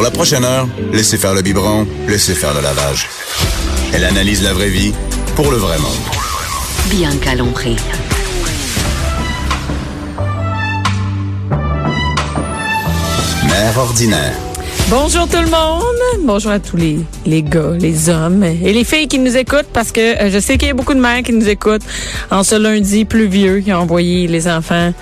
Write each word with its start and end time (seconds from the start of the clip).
Pour 0.00 0.06
la 0.06 0.12
prochaine 0.12 0.44
heure, 0.46 0.66
laissez 0.94 1.18
faire 1.18 1.34
le 1.34 1.42
biberon, 1.42 1.86
laissez 2.08 2.34
faire 2.34 2.54
le 2.54 2.62
lavage. 2.62 3.06
Elle 3.92 4.04
analyse 4.04 4.42
la 4.42 4.54
vraie 4.54 4.70
vie 4.70 4.94
pour 5.36 5.50
le 5.50 5.58
vrai 5.58 5.76
monde. 5.78 5.92
Bianca 6.88 7.34
Lompré. 7.34 7.76
Mère 13.46 13.76
ordinaire. 13.76 14.49
Bonjour 14.90 15.28
tout 15.28 15.36
le 15.36 15.48
monde. 15.48 15.84
Bonjour 16.24 16.50
à 16.50 16.58
tous 16.58 16.76
les, 16.76 16.98
les 17.24 17.44
gars, 17.44 17.74
les 17.78 18.08
hommes 18.08 18.42
et 18.42 18.72
les 18.72 18.82
filles 18.82 19.06
qui 19.06 19.20
nous 19.20 19.36
écoutent 19.36 19.68
parce 19.72 19.92
que 19.92 20.00
euh, 20.00 20.30
je 20.32 20.40
sais 20.40 20.58
qu'il 20.58 20.66
y 20.66 20.70
a 20.72 20.74
beaucoup 20.74 20.94
de 20.94 21.00
mères 21.00 21.22
qui 21.22 21.32
nous 21.32 21.48
écoutent 21.48 21.84
en 22.32 22.42
ce 22.42 22.56
lundi 22.56 23.04
pluvieux 23.04 23.60
qui 23.60 23.72
ont 23.72 23.78
envoyé 23.78 24.26
les 24.26 24.48
enfants 24.48 24.92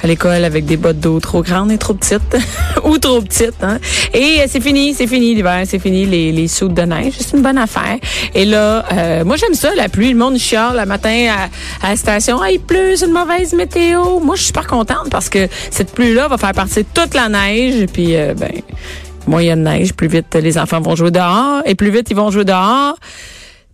à 0.00 0.06
l'école 0.06 0.44
avec 0.44 0.64
des 0.64 0.76
bottes 0.76 1.00
d'eau 1.00 1.18
trop 1.18 1.42
grandes 1.42 1.72
et 1.72 1.78
trop 1.78 1.92
petites 1.92 2.36
ou 2.84 2.98
trop 2.98 3.20
petites. 3.20 3.62
Hein? 3.62 3.78
Et 4.14 4.38
euh, 4.40 4.44
c'est 4.46 4.60
fini, 4.60 4.94
c'est 4.94 5.08
fini 5.08 5.34
l'hiver, 5.34 5.62
c'est 5.66 5.80
fini 5.80 6.06
les, 6.06 6.30
les 6.30 6.46
de 6.46 6.82
neige. 6.82 7.14
C'est 7.18 7.36
une 7.36 7.42
bonne 7.42 7.58
affaire. 7.58 7.98
Et 8.34 8.44
là, 8.44 8.84
euh, 8.92 9.24
moi 9.24 9.34
j'aime 9.34 9.54
ça, 9.54 9.74
la 9.74 9.88
pluie. 9.88 10.10
Le 10.10 10.18
monde 10.18 10.38
chiale 10.38 10.78
le 10.78 10.86
matin 10.86 11.26
à, 11.82 11.86
à 11.86 11.90
la 11.90 11.96
station. 11.96 12.38
Ah, 12.40 12.52
il 12.52 12.60
pleut, 12.60 12.94
c'est 12.94 13.06
une 13.06 13.12
mauvaise 13.12 13.54
météo. 13.54 14.20
Moi, 14.20 14.36
je 14.36 14.42
suis 14.42 14.46
super 14.48 14.68
contente 14.68 15.10
parce 15.10 15.28
que 15.28 15.48
cette 15.72 15.90
pluie-là 15.90 16.28
va 16.28 16.38
faire 16.38 16.52
partir 16.52 16.84
toute 16.94 17.14
la 17.14 17.28
neige. 17.28 17.86
Puis, 17.92 18.14
euh, 18.14 18.34
ben 18.34 18.52
de 19.26 19.54
neige, 19.54 19.94
plus 19.94 20.08
vite 20.08 20.34
les 20.34 20.58
enfants 20.58 20.80
vont 20.80 20.96
jouer 20.96 21.10
dehors 21.10 21.62
et 21.64 21.74
plus 21.74 21.90
vite 21.90 22.10
ils 22.10 22.16
vont 22.16 22.30
jouer 22.30 22.44
dehors. 22.44 22.96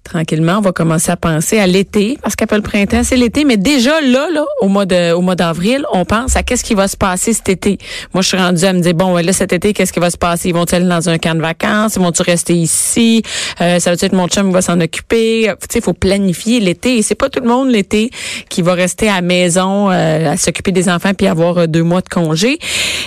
Tranquillement, 0.08 0.54
on 0.56 0.62
va 0.62 0.72
commencer 0.72 1.10
à 1.10 1.16
penser 1.18 1.58
à 1.58 1.66
l'été 1.66 2.18
parce 2.22 2.34
qu'après 2.34 2.56
le 2.56 2.62
printemps, 2.62 3.02
c'est 3.04 3.16
l'été. 3.16 3.44
Mais 3.44 3.58
déjà 3.58 4.00
là, 4.00 4.28
là, 4.32 4.44
au 4.62 4.68
mois 4.68 4.86
de, 4.86 5.12
au 5.12 5.20
mois 5.20 5.34
d'avril, 5.34 5.84
on 5.92 6.06
pense 6.06 6.34
à 6.34 6.42
qu'est-ce 6.42 6.64
qui 6.64 6.74
va 6.74 6.88
se 6.88 6.96
passer 6.96 7.34
cet 7.34 7.50
été. 7.50 7.76
Moi, 8.14 8.22
je 8.22 8.28
suis 8.28 8.38
rendue 8.38 8.64
à 8.64 8.72
me 8.72 8.80
dire 8.80 8.94
bon, 8.94 9.14
là 9.16 9.32
cet 9.34 9.52
été, 9.52 9.74
qu'est-ce 9.74 9.92
qui 9.92 10.00
va 10.00 10.08
se 10.08 10.16
passer? 10.16 10.48
Ils 10.48 10.54
vont 10.54 10.64
aller 10.64 10.86
dans 10.86 11.10
un 11.10 11.18
camp 11.18 11.34
de 11.34 11.42
vacances? 11.42 11.96
Ils 11.96 12.02
vont-ils 12.02 12.22
rester 12.22 12.54
ici? 12.54 13.22
Euh, 13.60 13.78
Ça 13.80 13.90
veut 13.90 13.96
dire 13.96 14.06
être 14.06 14.14
mon 14.14 14.28
chum 14.28 14.50
va 14.50 14.62
s'en 14.62 14.80
occuper? 14.80 15.50
Tu 15.60 15.66
sais, 15.70 15.78
il 15.80 15.82
faut 15.82 15.92
planifier 15.92 16.60
l'été. 16.60 16.96
Et 16.96 17.02
c'est 17.02 17.14
pas 17.14 17.28
tout 17.28 17.40
le 17.40 17.48
monde 17.48 17.68
l'été 17.68 18.10
qui 18.48 18.62
va 18.62 18.72
rester 18.72 19.10
à 19.10 19.16
la 19.16 19.20
maison 19.20 19.90
euh, 19.90 20.32
à 20.32 20.36
s'occuper 20.38 20.72
des 20.72 20.88
enfants 20.88 21.12
puis 21.12 21.26
avoir 21.26 21.58
euh, 21.58 21.66
deux 21.66 21.82
mois 21.82 22.00
de 22.00 22.08
congé. 22.08 22.58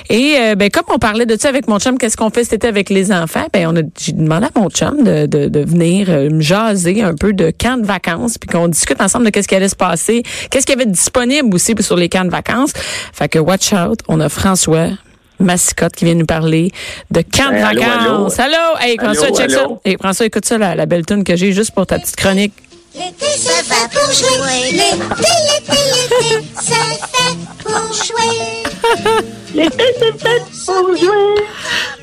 Et 0.09 0.35
euh, 0.39 0.55
ben 0.55 0.69
comme 0.69 0.85
on 0.93 0.99
parlait 0.99 1.25
de 1.25 1.35
ça 1.39 1.49
avec 1.49 1.67
mon 1.67 1.79
chum, 1.79 1.97
qu'est-ce 1.97 2.15
qu'on 2.17 2.29
fait 2.29 2.43
cet 2.43 2.53
été 2.53 2.67
avec 2.67 2.91
les 2.91 3.11
enfants? 3.11 3.47
Ben 3.51 3.67
on 3.67 3.75
a 3.75 3.81
j'ai 3.99 4.11
demandé 4.11 4.45
à 4.53 4.59
mon 4.59 4.69
chum 4.69 5.03
de, 5.03 5.25
de, 5.25 5.47
de 5.47 5.59
venir 5.61 6.07
euh, 6.09 6.29
me 6.29 6.41
jaser 6.41 6.90
un 6.99 7.15
peu 7.15 7.33
de 7.33 7.51
camps 7.51 7.77
de 7.77 7.85
vacances, 7.85 8.37
puis 8.37 8.49
qu'on 8.49 8.67
discute 8.67 9.01
ensemble 9.01 9.25
de 9.25 9.29
qu'est-ce 9.29 9.47
qui 9.47 9.55
allait 9.55 9.69
se 9.69 9.75
passer, 9.75 10.23
qu'est-ce 10.49 10.65
qui 10.65 10.73
avait 10.73 10.85
disponible 10.85 11.53
aussi 11.55 11.73
sur 11.79 11.95
les 11.95 12.09
camps 12.09 12.25
de 12.25 12.29
vacances. 12.29 12.73
Fait 13.13 13.29
que 13.29 13.39
watch 13.39 13.71
out, 13.73 13.99
on 14.07 14.19
a 14.19 14.29
François 14.29 14.89
Massicotte 15.39 15.95
qui 15.95 16.05
vient 16.05 16.15
nous 16.15 16.25
parler 16.25 16.71
de 17.09 17.21
camps 17.21 17.49
de 17.49 17.55
allô, 17.55 17.81
vacances. 17.81 18.39
Allô, 18.39 18.77
Hey, 18.79 18.97
François, 18.99 19.27
Allô, 19.27 19.35
check 19.37 19.51
ça. 19.51 19.67
Hey, 19.85 19.97
François, 19.99 20.25
écoute 20.25 20.45
ça, 20.45 20.57
la, 20.57 20.75
la 20.75 20.85
belle 20.85 21.05
tune 21.05 21.23
que 21.23 21.35
j'ai 21.35 21.51
juste 21.51 21.71
pour 21.71 21.87
ta 21.87 21.97
petite 21.97 22.15
chronique. 22.15 22.53
L'été, 22.93 23.25
ça 23.37 23.61
va 23.69 23.87
pour 23.87 24.11
jouer. 24.11 24.71
L'été, 24.71 24.97
l'été, 25.17 25.79
l'été, 25.93 26.47
ça 26.55 26.75
fait 27.13 27.37
pour 27.63 27.93
jouer. 27.93 28.70
Fait 29.51 30.63
pour 30.65 30.95
jouer. 30.95 31.35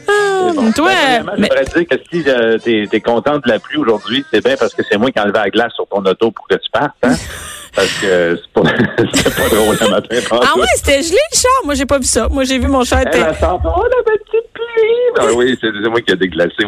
Ah, 0.08 0.50
toi, 0.74 0.90
mais- 1.36 1.48
j'aimerais 1.48 1.64
dire 1.64 1.86
que 1.88 1.96
si 2.10 2.24
euh, 2.28 2.58
t'es 2.58 2.88
es 2.90 3.00
content 3.00 3.36
de 3.38 3.48
la 3.48 3.58
pluie 3.58 3.78
aujourd'hui, 3.78 4.24
c'est 4.32 4.44
bien 4.44 4.56
parce 4.56 4.74
que 4.74 4.82
c'est 4.88 4.96
moi 4.98 5.10
qui 5.10 5.18
ai 5.18 5.22
enlevé 5.22 5.38
la 5.38 5.50
glace 5.50 5.72
sur 5.74 5.86
ton 5.86 6.04
auto 6.04 6.30
pour 6.30 6.46
que 6.48 6.54
tu 6.54 6.70
partes, 6.72 6.96
hein? 7.02 7.14
Parce 7.74 7.92
que 8.00 8.36
c'est 9.14 9.34
pas, 9.36 9.48
drôle 9.54 9.76
le 9.80 9.90
matin. 9.90 10.16
ah 10.32 10.58
ouais, 10.58 10.66
c'était 10.74 11.02
gelé 11.02 11.18
le 11.32 11.38
char? 11.38 11.50
Moi, 11.64 11.74
j'ai 11.74 11.86
pas 11.86 11.98
vu 11.98 12.06
ça. 12.06 12.26
Moi, 12.28 12.42
j'ai 12.42 12.58
vu 12.58 12.66
mon 12.66 12.82
char. 12.82 13.02
Elle 13.02 13.08
oh, 13.14 13.14
la 13.14 14.02
petite 14.02 14.52
pluie! 14.52 15.14
Ben 15.14 15.26
oui, 15.36 15.56
c'est 15.60 15.70
moi 15.88 16.00
qui 16.00 16.12
ai 16.12 16.16
déglacé. 16.16 16.64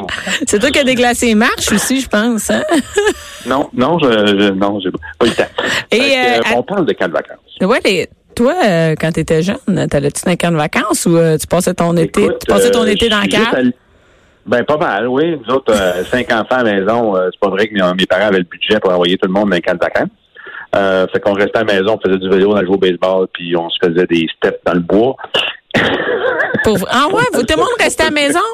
C'est 0.47 0.61
toi 0.61 0.71
qui 0.71 0.79
as 0.79 0.85
déglacé 0.85 1.27
les 1.27 1.35
marches 1.35 1.73
aussi, 1.73 2.01
je 2.01 2.09
pense. 2.09 2.51
Hein? 2.51 2.63
Non, 3.45 3.71
non, 3.73 3.99
je, 3.99 4.09
je- 4.09 4.53
non, 4.53 4.79
j'ai 4.79 4.91
pas 4.91 5.27
eu 5.27 5.31
le 5.31 5.35
temps. 5.35 5.43
Et, 5.91 5.97
Fait 5.97 6.41
que, 6.45 6.53
euh, 6.53 6.57
on 6.59 6.63
parle 6.63 6.87
de 6.87 6.93
de 6.93 7.13
vacances. 7.13 7.39
Ouais, 7.63 7.81
les- 7.85 8.09
toi, 8.35 8.55
euh, 8.65 8.95
quand 9.01 9.13
tu 9.13 9.21
étais 9.21 9.43
jeune, 9.43 9.57
t'allais-tu 9.89 10.23
dans 10.25 10.33
un 10.33 10.37
camp 10.37 10.51
de 10.53 10.57
vacances 10.57 11.07
ou 11.07 11.17
euh, 11.17 11.37
tu 11.39 11.47
passais 11.47 11.75
ton 11.75 11.97
été, 11.97 12.23
tu 12.27 12.47
passais 12.47 12.71
ton 12.71 12.85
euh, 12.85 12.87
été 12.91 13.09
dans 13.09 13.21
le 13.21 13.29
camp? 13.29 13.53
allé- 13.55 13.75
Ben, 14.47 14.65
pas 14.65 14.77
mal, 14.77 15.09
oui. 15.09 15.37
Nous 15.47 15.55
autres, 15.55 15.73
euh, 15.75 16.05
cinq 16.11 16.31
enfants 16.33 16.57
à 16.57 16.63
la 16.63 16.73
maison, 16.81 17.15
c'est 17.17 17.41
pas 17.41 17.51
vrai 17.51 17.69
que 17.69 17.75
mes, 17.75 17.83
mes 17.95 18.07
parents 18.07 18.27
avaient 18.29 18.39
le 18.39 18.45
budget 18.45 18.79
pour 18.81 18.93
envoyer 18.93 19.17
tout 19.19 19.27
le 19.29 19.33
monde 19.35 19.51
dans 19.51 19.57
un 19.57 19.61
camp 19.61 19.75
de 19.75 19.79
vacances. 19.81 21.11
Fait 21.13 21.21
qu'on 21.21 21.33
restait 21.35 21.59
à 21.59 21.65
la 21.65 21.73
maison, 21.75 21.99
on 21.99 22.07
faisait 22.09 22.19
du 22.19 22.29
vélo, 22.31 22.53
on 22.53 22.55
allait 22.55 22.67
jouer 22.67 22.77
au 22.77 22.79
baseball, 22.79 23.27
puis 23.33 23.57
on 23.57 23.69
se 23.71 23.79
faisait 23.85 24.07
des 24.07 24.27
steps 24.37 24.61
dans 24.65 24.75
le 24.75 24.81
bois. 24.81 25.17
Pour... 26.65 26.79
Ah 26.91 27.07
ouais, 27.13 27.23
vous, 27.33 27.43
tout 27.43 27.55
le 27.55 27.61
monde 27.61 27.69
restait 27.81 28.03
à 28.05 28.07
la 28.07 28.13
maison? 28.13 28.41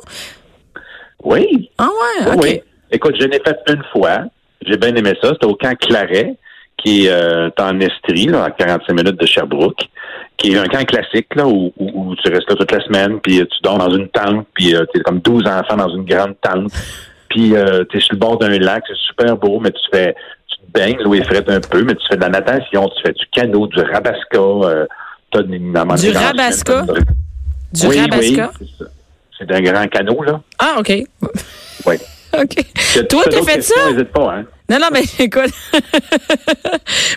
Oui, 1.24 1.70
Ah 1.78 1.88
ouais, 1.88 2.32
OK. 2.34 2.40
oui. 2.42 2.60
Écoute, 2.92 3.14
je 3.18 3.26
l'ai 3.26 3.40
fait 3.44 3.56
une 3.68 3.82
fois. 3.90 4.18
J'ai 4.64 4.76
bien 4.76 4.94
aimé 4.94 5.12
ça. 5.20 5.30
C'était 5.32 5.46
au 5.46 5.56
camp 5.56 5.74
Claret, 5.80 6.36
qui 6.76 7.06
est 7.06 7.10
euh, 7.10 7.48
en 7.58 7.80
Estrie, 7.80 8.26
là, 8.26 8.44
à 8.44 8.50
45 8.50 8.92
minutes 8.92 9.20
de 9.20 9.26
Sherbrooke, 9.26 9.88
qui 10.36 10.52
est 10.52 10.58
un 10.58 10.66
camp 10.66 10.84
classique, 10.84 11.34
là, 11.34 11.46
où, 11.46 11.72
où- 11.78 12.10
où 12.10 12.16
tu 12.16 12.30
restes 12.30 12.48
là 12.48 12.56
toute 12.56 12.70
la 12.72 12.80
semaine, 12.84 13.18
puis 13.20 13.40
euh, 13.40 13.44
tu 13.46 13.58
dors 13.62 13.78
dans 13.78 13.90
une 13.90 14.08
tente, 14.08 14.46
puis 14.54 14.74
euh, 14.74 14.84
t'es 14.92 15.00
comme 15.00 15.20
12 15.20 15.44
enfants 15.46 15.76
dans 15.76 15.88
une 15.88 16.04
grande 16.04 16.34
tente. 16.40 16.70
Puis 17.28 17.54
euh, 17.56 17.82
t'es 17.84 17.98
sur 18.00 18.14
le 18.14 18.20
bord 18.20 18.38
d'un 18.38 18.56
lac, 18.56 18.84
c'est 18.86 18.96
super 18.96 19.36
beau, 19.36 19.58
mais 19.58 19.70
tu 19.72 19.80
fais 19.92 20.14
tu 20.48 20.56
te 20.58 20.70
baignes, 20.72 20.96
l'eau 21.02 21.12
est 21.12 21.24
frette 21.24 21.50
un 21.50 21.60
peu, 21.60 21.82
mais 21.82 21.94
tu 21.96 22.06
fais 22.08 22.16
de 22.16 22.20
la 22.22 22.28
natation, 22.28 22.88
tu 22.88 23.02
fais 23.04 23.12
du 23.12 23.26
canot, 23.32 23.66
du 23.66 23.80
rabasca, 23.80 24.38
euh, 24.38 24.86
t'as 25.32 25.42
des- 25.42 25.58
dans- 25.58 25.84
Du 25.96 26.10
rabasca? 26.12 26.82
Du 27.72 27.86
oui, 27.88 28.00
rabasca? 28.00 28.52
Oui, 28.60 28.68
c'est 28.78 28.84
ça. 28.84 28.90
C'est 29.38 29.52
un 29.52 29.60
grand 29.60 29.86
canot, 29.88 30.22
là. 30.22 30.40
Ah, 30.58 30.76
OK. 30.78 30.88
Oui. 31.84 31.94
OK. 32.40 32.54
Tu 32.94 33.06
Toi, 33.08 33.22
fais 33.24 33.30
t'as 33.30 33.42
fait 33.42 33.60
ça? 33.60 33.90
N'hésite 33.90 34.12
pas, 34.12 34.32
hein. 34.36 34.44
Non, 34.68 34.78
non, 34.80 34.88
mais 34.92 35.02
écoute. 35.24 35.52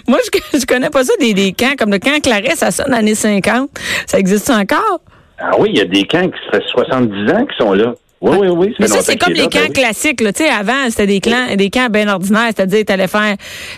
Moi, 0.07 0.19
je, 0.23 0.59
je 0.59 0.65
connais 0.65 0.89
pas 0.89 1.03
ça, 1.03 1.13
des, 1.19 1.33
des 1.33 1.53
camps 1.53 1.75
comme 1.77 1.91
le 1.91 1.99
camp 1.99 2.21
Claret, 2.21 2.55
ça 2.55 2.71
sonne 2.71 2.93
années 2.93 3.15
50. 3.15 3.69
Ça 4.05 4.19
existe 4.19 4.49
encore? 4.49 5.01
Ah 5.39 5.51
oui, 5.57 5.69
il 5.73 5.77
y 5.77 5.81
a 5.81 5.85
des 5.85 6.03
camps 6.03 6.27
qui 6.27 6.39
fait 6.51 6.63
70 6.67 7.31
ans 7.31 7.45
qui 7.45 7.57
sont 7.57 7.73
là. 7.73 7.93
Oui, 8.21 8.37
oui, 8.41 8.47
oui. 8.49 8.75
Mais 8.79 8.87
ça, 8.87 9.01
c'est 9.01 9.15
comme 9.15 9.33
les 9.33 9.43
là, 9.43 9.47
camps 9.47 9.59
ben 9.59 9.67
oui. 9.67 9.73
classiques. 9.73 10.19
Là. 10.19 10.33
Tu 10.33 10.43
sais, 10.43 10.49
avant, 10.49 10.89
c'était 10.89 11.07
des, 11.07 11.21
clans, 11.21 11.55
des 11.55 11.69
camps 11.69 11.87
bien 11.89 12.07
ordinaires. 12.09 12.49
C'est-à-dire, 12.53 12.83
tu 12.85 12.91
allais 12.91 13.07
faire, 13.07 13.35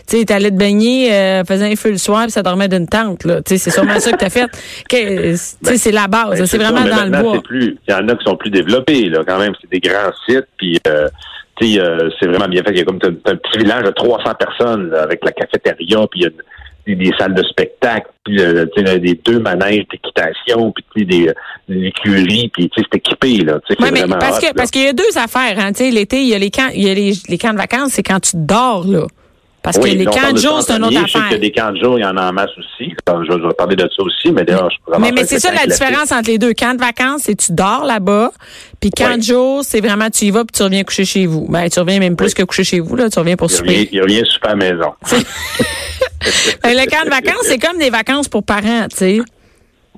tu 0.07 0.25
t'allais 0.25 0.49
te 0.49 0.55
baigner, 0.55 1.13
euh, 1.13 1.43
faisais 1.43 1.71
un 1.71 1.75
feu 1.75 1.91
le 1.91 1.97
soir, 1.97 2.23
puis 2.23 2.31
ça 2.31 2.41
dormait 2.41 2.67
d'une 2.67 2.87
tente. 2.87 3.23
Là. 3.23 3.43
Tu 3.43 3.51
sais, 3.51 3.57
c'est 3.59 3.69
sûrement 3.69 3.99
ça 3.99 4.11
que 4.11 4.17
tu 4.17 4.25
as 4.25 4.29
fait. 4.31 4.49
Que, 4.89 5.31
tu 5.33 5.37
sais, 5.37 5.77
c'est 5.77 5.91
la 5.91 6.07
base. 6.07 6.39
Ben, 6.39 6.45
c'est 6.47 6.57
vraiment 6.57 6.81
dans 6.81 7.05
le 7.05 7.21
bois. 7.21 7.41
Il 7.51 7.77
y 7.87 7.93
en 7.93 8.07
a 8.07 8.15
qui 8.15 8.23
sont 8.25 8.35
plus 8.35 8.49
développés, 8.49 9.09
là, 9.09 9.19
quand 9.27 9.37
même. 9.37 9.53
C'est 9.61 9.69
des 9.69 9.79
grands 9.79 10.11
sites, 10.27 10.47
puis 10.57 10.79
euh, 10.87 11.07
euh, 11.63 12.09
c'est 12.19 12.27
vraiment 12.27 12.47
bien 12.47 12.63
fait. 12.63 12.71
Il 12.71 12.77
y 12.77 12.81
a 12.81 12.85
comme 12.85 12.99
un 13.03 13.35
petit 13.35 13.57
village 13.57 13.83
de 13.83 13.91
300 13.91 14.33
personnes 14.35 14.89
là, 14.89 15.03
avec 15.03 15.23
la 15.23 15.31
cafétéria, 15.31 16.07
puis 16.09 16.21
il 16.21 16.23
y 16.23 16.25
a 16.25 16.29
des, 16.87 16.95
des 16.95 17.11
salles 17.17 17.33
de 17.33 17.43
spectacle, 17.43 18.07
puis 18.23 18.39
euh, 18.41 18.65
sais, 18.75 18.99
des 18.99 19.15
deux 19.15 19.39
manèges 19.39 19.85
d'équitation, 19.91 20.71
puis 20.71 20.85
tu 20.95 20.99
sais, 20.99 21.05
des, 21.05 21.31
des 21.69 21.87
écuries, 21.87 22.49
puis 22.53 22.69
c'est 22.75 22.95
équipé, 22.95 23.37
là. 23.37 23.59
Oui, 23.79 23.89
mais 23.91 24.03
parce 24.07 24.37
hot, 24.37 24.41
que 24.41 24.45
là. 24.47 24.53
parce 24.55 24.71
qu'il 24.71 24.83
y 24.83 24.87
a 24.87 24.93
deux 24.93 25.17
affaires. 25.17 25.57
Hein. 25.59 25.71
L'été, 25.79 26.21
il 26.21 26.27
y 26.27 26.35
a 26.35 26.39
les 26.39 26.49
camps, 26.51 26.69
il 26.73 26.83
y 26.83 26.89
a 26.89 26.93
les, 26.93 27.13
les 27.29 27.37
camps 27.37 27.53
de 27.53 27.57
vacances, 27.57 27.91
c'est 27.91 28.03
quand 28.03 28.19
tu 28.19 28.31
dors 28.35 28.87
là. 28.87 29.05
Parce 29.63 29.77
Oui, 29.77 29.93
que 29.93 29.97
les 29.99 30.05
camps 30.05 30.31
de 30.33 30.37
jour, 30.39 30.59
c'est 30.63 30.73
une 30.73 30.81
premier. 30.81 30.97
autre 30.97 31.07
Je 31.07 31.11
sais 31.11 31.19
affaire. 31.19 31.39
des 31.39 31.51
camps 31.51 31.71
de 31.71 31.77
jour, 31.77 31.99
il 31.99 32.01
y 32.01 32.05
en 32.05 32.17
a 32.17 32.29
en 32.29 32.33
masse 32.33 32.49
aussi. 32.57 32.95
Alors, 33.05 33.23
Je, 33.23 33.31
je 33.31 33.47
vais 33.47 33.53
parler 33.53 33.75
de 33.75 33.83
ça 33.83 34.03
aussi, 34.03 34.31
mais 34.31 34.43
d'ailleurs, 34.43 34.71
je 34.71 34.77
pourrais 34.83 34.97
Mais, 34.99 35.11
mais 35.11 35.23
c'est 35.23 35.39
ça 35.39 35.49
un 35.51 35.53
la 35.53 35.67
différence 35.67 36.11
entre 36.11 36.29
les 36.29 36.39
deux. 36.39 36.53
Camp 36.53 36.73
de 36.75 36.79
vacances, 36.83 37.21
c'est 37.25 37.35
tu 37.35 37.51
dors 37.51 37.85
là-bas, 37.85 38.31
puis 38.79 38.89
camp 38.89 39.11
Oui. 39.11 39.17
de 39.17 39.23
jour, 39.23 39.63
c'est 39.63 39.79
vraiment 39.79 40.09
tu 40.09 40.25
y 40.25 40.31
vas 40.31 40.45
puis 40.45 40.53
tu 40.57 40.63
reviens 40.63 40.83
coucher 40.83 41.05
chez 41.05 41.27
vous. 41.27 41.45
Ben 41.47 41.69
tu 41.69 41.79
reviens 41.79 41.99
même 41.99 42.15
plus 42.15 42.27
Oui. 42.29 42.33
que 42.33 42.43
coucher 42.43 42.63
chez 42.63 42.79
vous 42.79 42.95
là, 42.95 43.07
tu 43.09 43.19
reviens 43.19 43.35
pour 43.35 43.51
Il 43.51 43.57
revient, 43.59 43.75
souper. 43.85 43.89
il 43.91 44.01
revient 44.01 44.23
super 44.25 44.51
à 44.51 44.55
la 44.55 44.71
maison. 44.71 44.93
Ben, 46.63 46.73
le 46.75 46.85
camp 46.89 47.03
de 47.05 47.09
vacances, 47.09 47.43
c'est 47.43 47.57
comme 47.57 47.77
des 47.79 47.89
vacances 47.89 48.27
pour 48.27 48.43
parents, 48.43 48.87
tu 48.91 48.97
sais. 48.97 49.19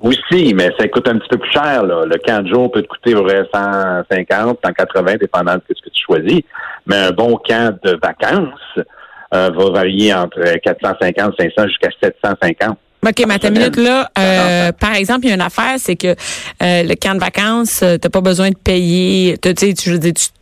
Aussi, 0.00 0.54
mais 0.54 0.70
ça 0.78 0.88
coûte 0.88 1.06
un 1.08 1.18
petit 1.18 1.28
peu 1.28 1.38
plus 1.38 1.50
cher. 1.52 1.84
Là. 1.84 2.04
Le 2.06 2.16
camp 2.18 2.42
de 2.42 2.48
jour 2.48 2.70
peut 2.70 2.82
te 2.82 2.88
coûter 2.88 3.14
vrai 3.14 3.42
150, 3.54 4.58
180, 4.64 5.16
dépendant 5.20 5.54
de 5.54 5.60
ce 5.68 5.82
que 5.82 5.90
tu 5.90 6.02
choisis. 6.04 6.40
Mais 6.86 6.96
un 6.96 7.10
bon 7.12 7.38
camp 7.46 7.76
de 7.84 7.98
vacances 8.02 8.84
euh, 9.34 9.50
va 9.50 9.70
varier 9.70 10.14
entre 10.14 10.40
450, 10.62 11.34
500 11.38 11.68
jusqu'à 11.68 11.88
750. 12.02 12.76
OK, 13.06 13.24
mais 13.28 13.38
ta 13.38 13.50
minute 13.50 13.76
là, 13.76 14.08
euh, 14.18 14.72
par 14.72 14.94
exemple, 14.94 15.26
il 15.26 15.28
y 15.28 15.32
a 15.32 15.34
une 15.34 15.42
affaire, 15.42 15.74
c'est 15.76 15.94
que 15.96 16.06
euh, 16.08 16.14
le 16.82 16.94
camp 16.94 17.14
de 17.14 17.20
vacances, 17.20 17.82
euh, 17.82 17.98
t'as 17.98 18.08
pas 18.08 18.22
besoin 18.22 18.48
de 18.48 18.56
payer, 18.56 19.36
t'as- 19.36 19.52
tu 19.52 19.66
sais, 19.66 19.74
tu- 19.74 19.98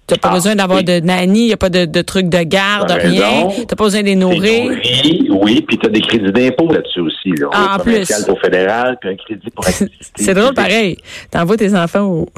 t'as 0.06 0.17
pas 0.17 0.29
Ah, 0.31 0.35
besoin 0.35 0.55
d'avoir 0.55 0.79
oui. 0.79 0.85
de 0.85 1.00
nanny, 1.00 1.47
il 1.47 1.49
y 1.49 1.53
a 1.53 1.56
pas 1.56 1.71
de, 1.71 1.87
de 1.87 2.03
trucs 2.03 2.29
de 2.29 2.43
garde, 2.44 2.87
T'as 2.87 2.94
rien. 2.99 3.49
T'as 3.67 3.75
pas 3.75 3.83
besoin 3.85 4.03
de 4.03 4.06
les 4.06 4.15
nourrir. 4.15 4.65
nourri, 4.71 5.29
oui, 5.31 5.62
puis 5.67 5.77
tu 5.77 5.87
as 5.87 5.91
des 5.91 6.00
crédits 6.03 6.31
d'impôt 6.31 6.71
là-dessus 6.73 7.00
aussi. 7.00 7.31
Là. 7.33 7.49
Ah, 7.53 7.77
en 7.81 7.83
plus. 7.83 8.09
pour 8.27 8.41
fédéral, 8.41 8.97
puis 9.00 9.11
un 9.11 9.17
crédit 9.17 9.50
pour. 9.50 9.65
C'est 10.17 10.35
drôle 10.35 10.55
pareil. 10.55 10.99
T'envoies 11.33 11.56
tes 11.56 11.75
enfants 11.75 12.03
au 12.05 12.29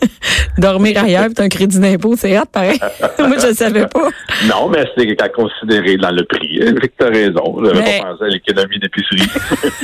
dormir 0.58 1.02
ailleurs, 1.02 1.26
puis 1.26 1.34
t'as 1.34 1.44
un 1.44 1.48
crédit 1.48 1.78
d'impôt, 1.78 2.14
c'est 2.16 2.38
hot 2.38 2.44
pareil. 2.50 2.78
Moi, 3.18 3.36
je 3.40 3.48
le 3.48 3.54
savais 3.54 3.86
pas. 3.86 4.08
Non, 4.48 4.68
mais 4.68 4.84
c'est 4.96 5.22
à 5.22 5.28
considérer 5.28 5.96
dans 5.96 6.10
le 6.10 6.24
prix. 6.24 6.58
Fait 6.60 6.88
que 6.88 6.92
T'as 6.98 7.10
raison. 7.10 7.56
Mais- 7.74 8.00
pas 8.00 8.12
pensé 8.12 8.24
à 8.24 8.28
l'économie 8.28 8.78
d'épicerie. 8.78 9.28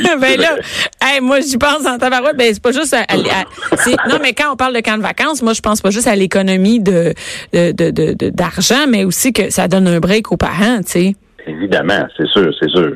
ben 0.21 0.41
là, 0.41 0.57
hey, 1.03 1.21
moi 1.21 1.41
j'y 1.41 1.59
pense 1.59 1.87
en 1.87 1.99
tabarouette, 1.99 2.37
ben 2.37 2.51
c'est 2.53 2.63
pas 2.63 2.73
juste 2.73 2.95
à, 2.95 3.01
à- 3.01 3.15
à- 3.17 3.77
c'est- 3.77 3.97
non 4.09 4.17
mais 4.23 4.33
quand 4.33 4.53
on 4.53 4.57
parle 4.57 4.75
de 4.75 4.81
camp 4.81 4.97
de 4.97 5.03
vacances, 5.03 5.43
moi 5.43 5.53
je 5.53 5.61
pense 5.61 5.81
pas 5.81 5.91
juste 5.91 6.07
à 6.07 6.17
l'économie 6.17 6.81
de- 6.81 7.13
de- 7.53 7.73
de- 7.91 8.31
d'argent, 8.31 8.87
mais 8.89 9.05
aussi 9.05 9.33
que 9.33 9.51
ça 9.51 9.69
donne 9.69 9.87
un 9.89 10.01
break 10.01 10.33
aux 10.33 10.37
parents, 10.37 10.79
tu 10.79 10.91
sais. 10.93 11.17
Évidemment, 11.47 12.07
c'est 12.17 12.27
sûr, 12.29 12.53
c'est 12.61 12.69
sûr. 12.71 12.93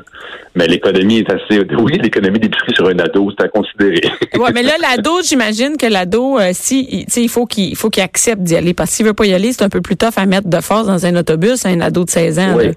Mais 0.54 0.66
l'économie 0.66 1.18
est 1.18 1.30
assez. 1.30 1.60
Oui, 1.78 1.98
l'économie 2.00 2.38
d'épicerie 2.38 2.74
sur 2.74 2.86
un 2.88 2.98
ado, 2.98 3.30
c'est 3.36 3.44
à 3.44 3.48
considérer. 3.48 4.00
Ouais, 4.38 4.50
mais 4.54 4.62
là 4.62 4.72
l'ado, 4.80 5.20
j'imagine 5.28 5.76
que 5.76 5.86
l'ado, 5.86 6.38
euh, 6.38 6.50
si, 6.52 7.06
il- 7.16 7.28
faut 7.28 7.46
qu'il 7.46 7.74
faut 7.76 7.90
qu'il 7.90 8.02
accepte 8.02 8.42
d'y 8.42 8.56
aller, 8.56 8.72
parce 8.74 8.90
que 8.90 8.96
s'il 8.96 9.06
veut 9.06 9.14
pas 9.14 9.26
y 9.26 9.34
aller, 9.34 9.52
c'est 9.52 9.64
un 9.64 9.68
peu 9.68 9.80
plus 9.80 9.96
tough 9.96 10.16
à 10.16 10.26
mettre 10.26 10.48
de 10.48 10.60
force 10.60 10.86
dans 10.86 11.04
un 11.06 11.16
autobus, 11.16 11.66
un 11.66 11.80
ado 11.80 12.04
de 12.04 12.10
16 12.10 12.38
ans. 12.38 12.54
Oui. 12.56 12.70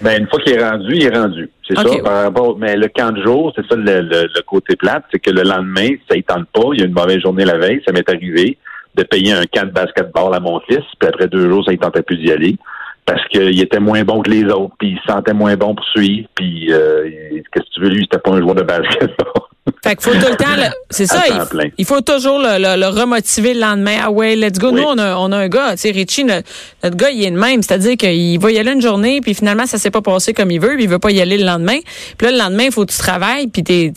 Ben, 0.00 0.20
une 0.22 0.26
fois 0.28 0.40
qu'il 0.40 0.54
est 0.54 0.68
rendu, 0.68 0.94
il 0.94 1.04
est 1.04 1.14
rendu. 1.16 1.50
C'est 1.68 1.76
ça. 1.76 1.84
Par 2.02 2.22
rapport- 2.24 2.58
mais 2.58 2.74
le 2.76 2.88
camp 2.88 3.12
de 3.12 3.22
jour, 3.22 3.52
c'est 3.54 3.66
ça 3.68 3.76
le, 3.76 4.00
le- 4.00 4.28
le 4.34 4.42
côté 4.46 4.74
plate, 4.74 5.04
c'est 5.12 5.18
que 5.20 5.30
le 5.30 5.42
lendemain, 5.42 5.90
ça 6.10 6.16
ne 6.16 6.22
tente 6.22 6.46
pas, 6.52 6.70
il 6.72 6.80
y 6.80 6.82
a 6.82 6.86
une 6.86 6.94
mauvaise 6.94 7.20
journée 7.20 7.44
la 7.44 7.58
veille, 7.58 7.82
ça 7.86 7.92
m'est 7.92 8.08
arrivé 8.08 8.56
de 8.94 9.02
payer 9.04 9.32
un 9.32 9.44
camp 9.44 9.66
de 9.66 9.70
basketball 9.72 10.34
à 10.34 10.40
mon 10.40 10.58
fils, 10.60 10.80
puis 10.98 11.08
après 11.08 11.26
deux 11.28 11.48
jours, 11.50 11.64
ça 11.64 11.72
ne 11.72 11.76
tentait 11.76 12.02
plus 12.02 12.16
d'y 12.16 12.32
aller. 12.32 12.56
Parce 13.04 13.26
qu'il 13.28 13.60
était 13.60 13.80
moins 13.80 14.04
bon 14.04 14.22
que 14.22 14.30
les 14.30 14.44
autres, 14.44 14.74
puis 14.78 14.90
il 14.90 14.98
se 14.98 15.12
sentait 15.12 15.32
moins 15.34 15.56
bon 15.56 15.74
pour 15.74 15.84
suivre, 15.86 16.28
puis 16.36 16.72
euh, 16.72 17.08
qu'est-ce 17.52 17.64
que 17.64 17.74
tu 17.74 17.80
veux, 17.80 17.88
lui, 17.88 18.02
c'était 18.10 18.18
pas 18.22 18.30
un 18.30 18.40
joueur 18.40 18.54
de 18.54 18.62
basketball. 18.62 19.26
Fait 19.84 19.96
qu'il 19.96 20.12
faut 20.12 20.18
tout 20.18 20.30
le 20.30 20.36
temps, 20.36 20.56
le- 20.56 20.72
c'est 20.90 21.06
ça, 21.06 21.22
il, 21.28 21.72
il 21.78 21.84
faut 21.84 22.00
toujours 22.00 22.38
le, 22.38 22.58
le- 22.58 22.80
le 22.80 22.86
remotiver 23.00 23.54
le 23.54 23.60
lendemain. 23.60 23.96
Ah 24.04 24.10
ouais, 24.10 24.36
let's 24.36 24.58
go. 24.58 24.70
Oui. 24.72 24.80
Nous, 24.80 24.86
on 24.86 24.98
a, 24.98 25.16
on 25.16 25.30
a 25.32 25.36
un 25.38 25.48
gars, 25.48 25.72
tu 25.72 25.78
sais, 25.78 25.90
Richie, 25.90 26.24
notre, 26.24 26.48
notre 26.84 26.96
gars, 26.96 27.10
il 27.10 27.24
est 27.24 27.30
le 27.30 27.38
même. 27.38 27.62
C'est-à-dire 27.62 27.96
qu'il 27.96 28.38
va 28.40 28.50
y 28.52 28.58
aller 28.58 28.72
une 28.72 28.82
journée, 28.82 29.20
puis 29.20 29.34
finalement, 29.34 29.66
ça 29.66 29.78
s'est 29.78 29.90
pas 29.90 30.00
passé 30.02 30.32
comme 30.34 30.50
il 30.52 30.60
veut, 30.60 30.74
puis 30.74 30.84
il 30.84 30.88
veut 30.90 30.98
pas 31.00 31.10
y 31.10 31.20
aller 31.20 31.38
le 31.38 31.44
lendemain. 31.44 31.78
Puis 32.18 32.26
là, 32.26 32.32
le 32.32 32.38
lendemain, 32.38 32.64
il 32.66 32.72
faut 32.72 32.84
que 32.86 32.92
tu 32.92 32.98
travailles, 32.98 33.48
puis 33.48 33.62
t'es, 33.64 33.92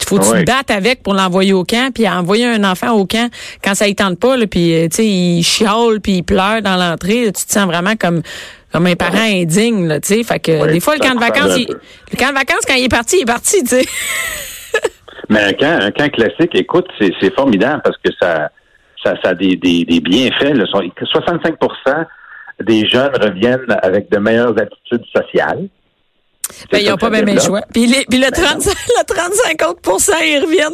il 0.00 0.06
faut 0.06 0.18
que 0.18 0.24
tu 0.24 0.30
Oui. 0.32 0.44
te 0.44 0.50
battes 0.50 0.70
avec 0.70 1.02
pour 1.02 1.14
l'envoyer 1.14 1.52
au 1.52 1.64
camp, 1.64 1.92
puis 1.94 2.08
envoyer 2.08 2.46
un 2.46 2.62
enfant 2.64 2.92
au 2.92 3.06
camp 3.06 3.30
quand 3.62 3.74
ça 3.74 3.88
y 3.88 3.94
tente 3.94 4.18
pas, 4.20 4.36
là, 4.36 4.46
puis 4.46 4.74
euh, 4.74 4.88
tu 4.88 4.96
sais, 4.96 5.06
il 5.06 5.42
chiale, 5.42 6.00
puis 6.02 6.16
il 6.18 6.22
pleure 6.22 6.60
dans 6.62 6.76
l'entrée. 6.76 7.24
Tu 7.26 7.44
te 7.46 7.52
sens 7.52 7.64
vraiment 7.66 7.96
comme 7.96 8.22
comme 8.72 8.86
un 8.86 8.96
parent 8.96 9.22
indigne, 9.22 9.86
là, 9.86 10.00
tu 10.00 10.14
sais. 10.14 10.22
Fait 10.24 10.40
que 10.40 10.62
Oui, 10.66 10.72
des 10.72 10.80
fois, 10.80 10.94
le 10.94 11.00
camp 11.00 11.14
de 11.14 11.20
vacances, 11.20 11.56
il- 11.56 11.68
le 11.68 12.16
camp 12.18 12.30
de 12.30 12.34
vacances, 12.34 12.64
quand 12.66 12.74
il 12.74 12.84
est 12.84 12.88
parti, 12.88 13.18
il 13.18 13.22
est 13.22 13.24
parti, 13.24 13.62
tu 13.62 13.68
sais. 13.68 13.84
Mais 15.30 15.40
un 15.40 15.52
camp, 15.52 15.78
un 15.80 15.90
camp 15.92 16.10
classique, 16.12 16.50
écoute, 16.54 16.86
c'est 17.00 17.34
formidable 17.34 17.80
parce 17.84 17.96
que 18.04 18.10
ça, 18.20 18.50
ça, 19.02 19.14
ça 19.22 19.30
a 19.30 19.34
des, 19.34 19.56
des, 19.56 19.84
des 19.84 20.00
bienfaits. 20.00 20.54
Là. 20.54 20.66
Sont- 20.66 20.80
65% 20.80 22.04
des 22.62 22.86
jeunes 22.88 23.12
reviennent 23.20 23.64
avec 23.82 24.10
de 24.10 24.18
meilleures 24.18 24.54
attitudes 24.58 25.04
sociales. 25.14 25.68
Ben, 26.70 26.78
ils 26.78 26.88
n'ont 26.88 26.96
pas 26.96 27.10
même 27.10 27.26
le 27.26 27.40
choix. 27.40 27.62
Puis, 27.72 27.86
les- 27.86 28.04
puis 28.08 28.18
le, 28.18 28.30
35, 28.30 28.72
le 28.98 29.04
35 29.14 29.68
autres 29.68 29.80
ils 30.24 30.38
reviennent 30.44 30.72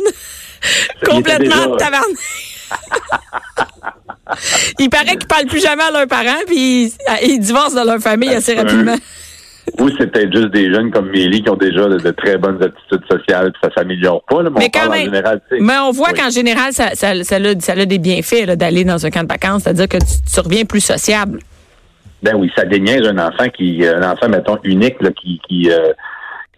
complètement 1.04 1.66
déjà- 1.66 1.76
tabarnak. 1.78 2.16
Il 4.78 4.88
paraît 4.90 5.16
qu'ils 5.16 5.26
parlent 5.26 5.46
plus 5.46 5.60
jamais 5.62 5.82
à 5.82 5.90
leurs 5.90 6.06
parents, 6.06 6.40
puis 6.46 6.84
ils, 6.84 6.92
ils 7.30 7.40
divorcent 7.40 7.74
de 7.80 7.84
leur 7.86 7.98
famille 7.98 8.30
assez 8.34 8.56
Un- 8.56 8.62
rapidement. 8.62 8.96
Ou 9.78 9.88
c'est 9.98 10.06
peut-être 10.10 10.32
juste 10.34 10.48
des 10.50 10.72
jeunes 10.72 10.90
comme 10.90 11.10
Mélie 11.10 11.42
qui 11.42 11.50
ont 11.50 11.56
déjà 11.56 11.86
de, 11.86 11.98
de 11.98 12.10
très 12.10 12.36
bonnes 12.38 12.60
attitudes 12.62 13.04
sociales, 13.08 13.52
puis 13.52 13.60
ça 13.62 13.68
s'améliore 13.74 14.22
pas. 14.28 14.42
Là, 14.42 14.50
mais, 14.50 14.60
Mais 14.60 14.66
on 14.66 14.70
parle 14.70 14.84
quand 14.86 14.90
en 14.90 14.96
même, 14.96 15.04
général, 15.04 15.40
mais 15.60 15.78
on 15.78 15.90
voit 15.92 16.08
Oui. 16.12 16.18
qu'en 16.20 16.30
général, 16.30 16.72
ça, 16.72 16.94
ça, 16.94 17.22
ça, 17.22 17.36
a, 17.36 17.60
ça 17.60 17.72
a 17.72 17.84
des 17.84 17.98
bienfaits 17.98 18.46
d'aller 18.56 18.84
dans 18.84 19.04
un 19.06 19.10
camp 19.10 19.22
de 19.22 19.28
vacances, 19.28 19.62
c'est-à-dire 19.64 19.88
que 19.88 19.98
tu, 19.98 20.32
tu 20.32 20.40
reviens 20.40 20.64
plus 20.64 20.80
sociable. 20.80 21.38
Ben 22.22 22.34
oui, 22.36 22.50
ça 22.56 22.64
déniaise 22.64 23.06
un 23.06 23.18
enfant 23.18 23.48
qui, 23.48 23.84
euh, 23.84 24.00
un 24.00 24.12
enfant, 24.12 24.28
mettons, 24.28 24.58
unique, 24.64 25.00
là, 25.00 25.10
qui, 25.10 25.40
qui, 25.48 25.70
euh, 25.70 25.92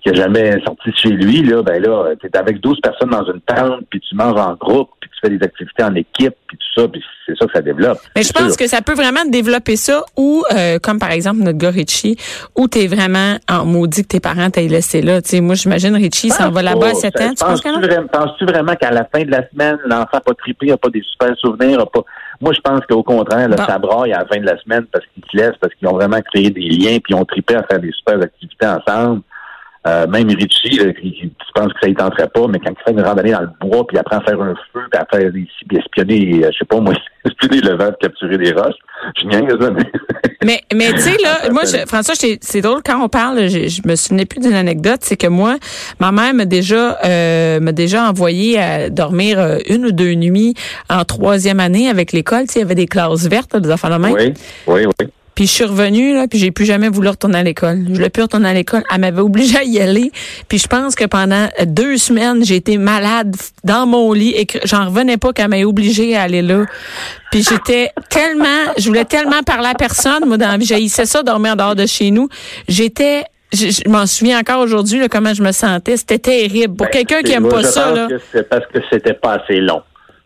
qui 0.02 0.10
a 0.10 0.14
jamais 0.14 0.58
sorti 0.64 0.90
de 0.90 0.96
chez 0.96 1.10
lui, 1.10 1.42
là, 1.42 1.62
ben 1.62 1.80
là, 1.80 2.14
t'es 2.20 2.36
avec 2.36 2.60
12 2.60 2.80
personnes 2.80 3.10
dans 3.10 3.24
une 3.24 3.40
tente, 3.42 3.84
puis 3.88 4.00
tu 4.00 4.16
manges 4.16 4.40
en 4.40 4.54
groupe, 4.54 4.90
puis 5.00 5.08
tu 5.10 5.18
fais 5.20 5.36
des 5.36 5.44
activités 5.44 5.84
en 5.84 5.94
équipe, 5.94 6.34
puis 6.48 6.58
tout 6.58 6.80
ça, 6.80 6.88
puis 6.88 7.00
c'est 7.26 7.38
ça 7.38 7.46
que 7.46 7.52
ça 7.52 7.60
développe. 7.60 7.98
Mais 8.16 8.22
je 8.22 8.32
pense 8.32 8.48
sûr. 8.48 8.56
que 8.56 8.66
ça 8.66 8.82
peut 8.82 8.94
vraiment 8.94 9.24
développer 9.26 9.76
ça 9.76 10.02
ou 10.16 10.42
euh, 10.52 10.78
comme 10.80 10.98
par 10.98 11.12
exemple 11.12 11.38
notre 11.38 11.58
gars 11.58 11.70
Richie 11.70 12.16
où 12.56 12.66
t'es 12.66 12.86
vraiment 12.86 13.36
en 13.48 13.64
maudit 13.64 14.02
que 14.02 14.08
tes 14.08 14.20
parents 14.20 14.50
t'aient 14.50 14.66
laissé 14.66 15.02
là. 15.02 15.22
Tu 15.22 15.30
sais, 15.30 15.40
moi 15.40 15.54
j'imagine 15.54 15.94
Richie 15.94 16.30
s'en 16.30 16.50
va 16.50 16.62
là-bas 16.62 16.88
à 16.88 16.94
7 16.94 17.20
ans. 17.20 17.28
Tu 17.30 17.44
penses? 17.44 17.62
Penses-tu 18.12 18.44
vraiment, 18.44 18.74
qu'à 18.74 18.90
la 18.90 19.04
fin 19.04 19.22
de 19.22 19.30
la 19.30 19.48
semaine, 19.48 19.78
l'enfant 19.86 20.08
n'a 20.14 20.20
pas 20.20 20.34
trippé, 20.34 20.66
n'a 20.66 20.76
pas 20.76 20.90
des 20.90 21.02
super 21.02 21.36
souvenirs, 21.36 21.80
a 21.80 21.86
pas. 21.86 22.04
Moi, 22.42 22.52
je 22.52 22.60
pense 22.60 22.80
qu'au 22.90 23.04
contraire, 23.04 23.48
là, 23.48 23.54
Bon. 23.56 23.64
ça 23.64 23.78
braille 23.78 24.12
à 24.12 24.18
la 24.18 24.26
fin 24.26 24.40
de 24.40 24.46
la 24.46 24.58
semaine 24.60 24.84
parce 24.92 25.04
qu'ils 25.14 25.22
se 25.30 25.36
laissent, 25.36 25.56
parce 25.60 25.72
qu'ils 25.74 25.86
ont 25.86 25.92
vraiment 25.94 26.20
créé 26.20 26.50
des 26.50 26.68
liens, 26.68 26.98
puis 26.98 27.10
ils 27.10 27.14
ont 27.14 27.24
trippé 27.24 27.54
à 27.54 27.62
faire 27.62 27.78
des 27.78 27.92
super 27.92 28.20
activités 28.20 28.66
ensemble. 28.66 29.22
Euh, 29.84 30.06
même 30.06 30.29
Richie, 30.29 30.79
là, 30.79 30.93
qui, 30.93 31.12
qui- 31.12 31.29
tu 31.29 31.52
penses 31.55 31.73
que 31.73 31.81
ça 31.82 31.88
ne 31.88 31.94
tenterait 31.94 32.29
pas, 32.29 32.46
mais 32.46 32.61
quand 32.61 32.70
il 32.70 32.84
fait 32.84 32.93
une 32.93 33.00
randonnée 33.05 33.32
dans 33.32 33.40
le 33.40 33.49
bois, 33.61 33.84
puis 33.87 33.99
apprend 33.99 34.19
à 34.19 34.20
faire 34.20 34.40
un 34.40 34.55
feu, 34.73 34.81
puis 34.90 35.00
à 35.00 35.06
faire 35.12 35.32
des, 35.32 35.46
espionner, 35.76 36.44
euh, 36.44 36.50
je 36.52 36.58
sais 36.58 36.64
pas 36.64 36.79
moi, 36.79 36.94
espionner 37.25 37.61
le 37.62 37.76
vent, 37.76 37.90
capturer 38.00 38.38
des 38.38 38.52
roches, 38.52 38.76
je 39.20 39.26
niaise, 39.26 39.43
mais... 39.75 39.82
Mais, 40.44 40.61
mais 40.75 40.93
tu 40.94 40.99
sais, 40.99 41.17
là, 41.23 41.50
moi, 41.52 41.62
je, 41.64 41.87
François, 41.87 42.14
c'est 42.17 42.61
drôle, 42.62 42.81
quand 42.84 43.00
on 43.00 43.08
parle, 43.08 43.49
je, 43.49 43.69
je 43.69 43.81
me 43.87 43.94
souvenais 43.94 44.25
plus 44.26 44.40
d'une 44.40 44.55
anecdote, 44.55 44.99
c'est 45.02 45.17
que 45.17 45.29
moi, 45.29 45.55
ma 46.00 46.11
mère 46.11 46.34
m'a 46.34 46.46
déjà, 46.46 46.99
euh, 47.05 47.61
m'a 47.61 47.70
déjà 47.70 48.08
envoyé 48.08 48.58
à 48.58 48.90
dormir 48.90 49.38
euh, 49.38 49.58
une 49.69 49.87
ou 49.87 49.93
deux 49.93 50.14
nuits 50.14 50.55
en 50.90 51.05
troisième 51.05 51.61
année 51.61 51.88
avec 51.88 52.11
l'école. 52.11 52.49
Tu 52.49 52.55
sais, 52.55 52.58
il 52.58 52.62
y 52.62 52.64
avait 52.64 52.75
des 52.75 52.87
classes 52.87 53.29
vertes, 53.29 53.56
des 53.56 53.70
enfants 53.70 53.88
de 53.90 53.96
main. 53.99 54.11
Oui, 54.11 54.34
oui, 54.67 54.87
oui. 55.00 55.06
Puis 55.34 55.46
je 55.46 55.50
suis 55.52 55.64
revenue, 55.64 56.14
là, 56.14 56.26
puis 56.29 56.38
j'ai 56.38 56.50
plus 56.50 56.67
jamais 56.67 56.88
voulu 56.90 57.08
retourner 57.08 57.38
à 57.38 57.43
l'école. 57.43 57.84
Je 57.88 57.94
voulais 57.94 58.11
plus 58.11 58.23
retourner 58.23 58.50
à 58.50 58.52
l'école. 58.55 58.82
Elle 58.93 59.00
m'avait 59.00 59.23
obligée 59.23 59.56
à 59.58 59.64
y 59.64 59.81
aller. 59.81 60.12
Puis 60.49 60.58
je 60.58 60.67
pense 60.67 60.94
que 60.94 61.05
pendant 61.06 61.49
deux 61.64 61.96
semaines, 61.96 62.44
j'ai 62.44 62.56
été 62.56 62.76
malade 62.76 63.34
dans 63.64 63.87
mon 63.87 64.12
lit 64.12 64.34
et 64.37 64.44
que 64.44 64.58
j'en 64.64 64.87
revenais 64.87 65.17
pas 65.17 65.32
qu'elle 65.32 65.49
m'ait 65.49 65.64
obligée 65.64 66.17
à 66.17 66.23
aller 66.23 66.43
là. 66.43 66.67
Puis 67.31 67.43
j'étais 67.49 67.91
tellement, 68.10 68.72
je 68.77 68.86
voulais 68.86 69.06
tellement 69.06 69.43
parler 69.43 69.69
à 69.69 69.74
personne, 69.74 70.27
moi, 70.27 70.36
dans 70.36 70.48
la 70.48 70.58
vie. 70.58 70.67
J'haïssais 70.67 71.06
ça, 71.06 71.22
dormir 71.22 71.53
en 71.53 71.56
dehors 71.56 71.74
de 71.77 71.86
chez 71.86 72.10
nous. 72.10 72.29
J'étais, 72.69 73.24
je, 73.55 73.69
je 73.70 73.89
m'en 73.89 74.06
souviens 74.06 74.39
encore 74.41 74.60
aujourd'hui, 74.60 75.01
comment 75.10 75.32
je 75.32 75.43
me 75.43 75.53
sentais. 75.53 75.96
C'était 75.96 76.19
terrible. 76.19 76.77
Pour 76.77 76.86
Ben, 76.89 76.93
quelqu'un 76.93 77.22
qui 77.22 77.32
aime 77.32 77.44
moi, 77.44 77.53
pas 77.53 77.62
je 77.62 77.67
ça, 77.69 77.84
pense 77.89 77.96
là. 77.96 78.08
c'est 78.32 78.48
parce 78.48 78.67
que 78.67 78.79
c'était 78.93 79.15
pas 79.15 79.39
assez 79.43 79.60
long. 79.60 79.81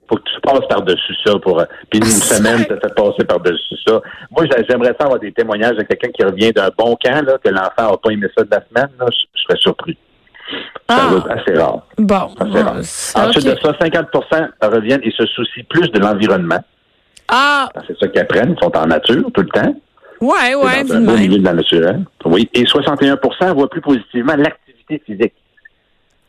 Faut 0.08 0.16
que 0.16 0.22
tu 0.22 0.40
passes 0.40 0.66
par-dessus 0.68 1.14
ça 1.24 1.38
pour. 1.40 1.58
euh, 1.60 1.64
Puis 1.90 1.98
une 1.98 2.04
Ah, 2.06 2.34
semaine, 2.34 2.58
tu 2.64 2.74
fait 2.74 2.94
passer 2.94 3.24
par-dessus 3.24 3.74
ça. 3.86 4.00
Moi, 4.30 4.44
j'a- 4.50 4.62
j'aimerais 4.68 4.94
ça 4.98 5.04
avoir 5.06 5.18
des 5.18 5.32
témoignages 5.32 5.76
de 5.76 5.82
quelqu'un 5.82 6.10
qui 6.10 6.24
revient 6.24 6.52
d'un 6.52 6.68
bon 6.78 6.96
camp, 7.02 7.24
là, 7.24 7.38
que 7.42 7.48
l'enfant 7.48 7.90
n'a 7.90 7.96
pas 7.96 8.10
aimé 8.10 8.26
ça 8.36 8.44
de 8.44 8.50
la 8.50 8.62
semaine, 8.68 8.90
là, 9.00 9.06
je, 9.10 9.18
je 9.34 9.42
serais 9.42 9.58
surpris. 9.58 9.96
Ah. 10.88 11.10
assez 11.30 11.58
rare. 11.58 11.82
Bon. 11.98 12.28
Assez 12.38 12.62
rare. 12.62 12.76
Ensuite 13.26 13.46
de 13.46 13.56
ça, 13.60 13.72
50 13.80 14.06
reviennent 14.62 15.00
et 15.02 15.10
se 15.10 15.26
soucient 15.26 15.64
plus 15.68 15.90
de 15.90 15.98
l'environnement. 15.98 16.62
Ah, 17.28 17.68
C'est 17.88 17.98
ça 17.98 18.06
qu'ils 18.06 18.20
apprennent. 18.20 18.54
Ils 18.56 18.64
sont 18.64 18.76
en 18.76 18.86
nature 18.86 19.24
tout 19.34 19.40
le 19.42 19.48
temps. 19.48 19.74
ouais, 20.20 20.54
ouais, 20.54 20.84
dans 20.84 20.94
un 20.94 21.00
beau 21.00 21.16
milieu 21.16 21.38
de 21.38 21.44
la 21.44 21.54
nature. 21.54 21.88
hein. 21.88 22.02
Oui. 22.24 22.48
Et 22.54 22.64
61 22.64 23.18
voient 23.54 23.68
plus 23.68 23.80
positivement 23.80 24.36
l'activité 24.36 25.02
physique. 25.04 25.34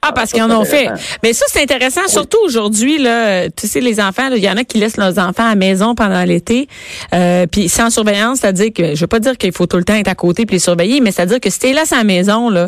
Ah, 0.08 0.12
parce 0.14 0.32
qu'ils 0.32 0.44
en 0.44 0.52
ont 0.52 0.66
fait. 0.66 0.88
Mais 1.24 1.34
ça, 1.34 1.46
c'est 1.50 1.62
intéressant, 1.62 2.08
surtout 2.08 2.38
aujourd'hui, 2.46 2.98
là. 2.98 3.50
Tu 3.50 3.68
sais, 3.68 3.82
les 3.82 4.00
enfants, 4.00 4.30
il 4.34 4.44
y 4.44 4.50
en 4.50 4.58
a 4.58 4.64
qui 4.64 4.78
laissent 4.78 4.98
leurs 4.98 5.20
enfants 5.20 5.46
à 5.46 5.50
la 5.50 5.56
maison 5.56 5.96
pendant 5.96 6.24
l'été, 6.24 6.68
euh, 7.14 7.46
puis 7.46 7.70
sans 7.70 7.90
surveillance, 7.90 8.40
c'est-à-dire 8.40 8.72
que, 8.74 8.96
je 8.96 9.02
veux 9.02 9.08
pas 9.08 9.20
dire 9.20 9.38
qu'il 9.38 9.52
faut 9.52 9.66
tout 9.66 9.78
le 9.78 9.84
temps 9.84 9.96
être 9.96 10.08
à 10.08 10.16
côté 10.16 10.46
puis 10.46 10.56
les 10.56 10.60
surveiller, 10.60 11.02
mais 11.02 11.12
c'est-à-dire 11.12 11.40
que 11.40 11.50
si 11.50 11.60
t'es 11.60 11.74
là 11.74 11.84
à 11.90 11.96
la 11.96 12.04
maison, 12.04 12.50
là, 12.50 12.68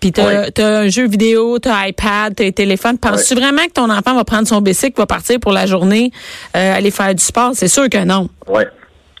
puis 0.00 0.12
t'as, 0.12 0.50
t'as 0.50 0.80
un 0.80 0.88
jeu 0.88 1.06
vidéo, 1.06 1.58
t'as 1.58 1.88
iPad, 1.88 2.34
t'as 2.34 2.46
un 2.46 2.50
téléphone, 2.50 2.98
penses-tu 2.98 3.34
vraiment 3.34 3.64
que 3.66 3.72
ton 3.72 3.90
enfant 3.90 4.14
va 4.14 4.24
prendre 4.24 4.48
son 4.48 4.62
bicycle, 4.62 4.94
va 4.96 5.06
partir 5.06 5.38
pour 5.38 5.52
la 5.52 5.66
journée, 5.66 6.10
euh, 6.56 6.76
aller 6.76 6.90
faire 6.90 7.14
du 7.14 7.22
sport? 7.22 7.50
C'est 7.54 7.68
sûr 7.68 7.88
que 7.88 8.02
non. 8.02 8.28
Oui. 8.48 8.62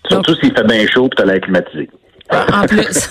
Surtout 0.08 0.34
s'il 0.36 0.54
fait 0.54 0.64
bien 0.64 0.86
chaud 0.86 1.06
et 1.06 1.16
tu 1.16 1.22
as 1.22 1.26
l'air 1.26 1.40
climatisé. 1.40 1.90
En 2.32 2.66
plus. 2.66 3.10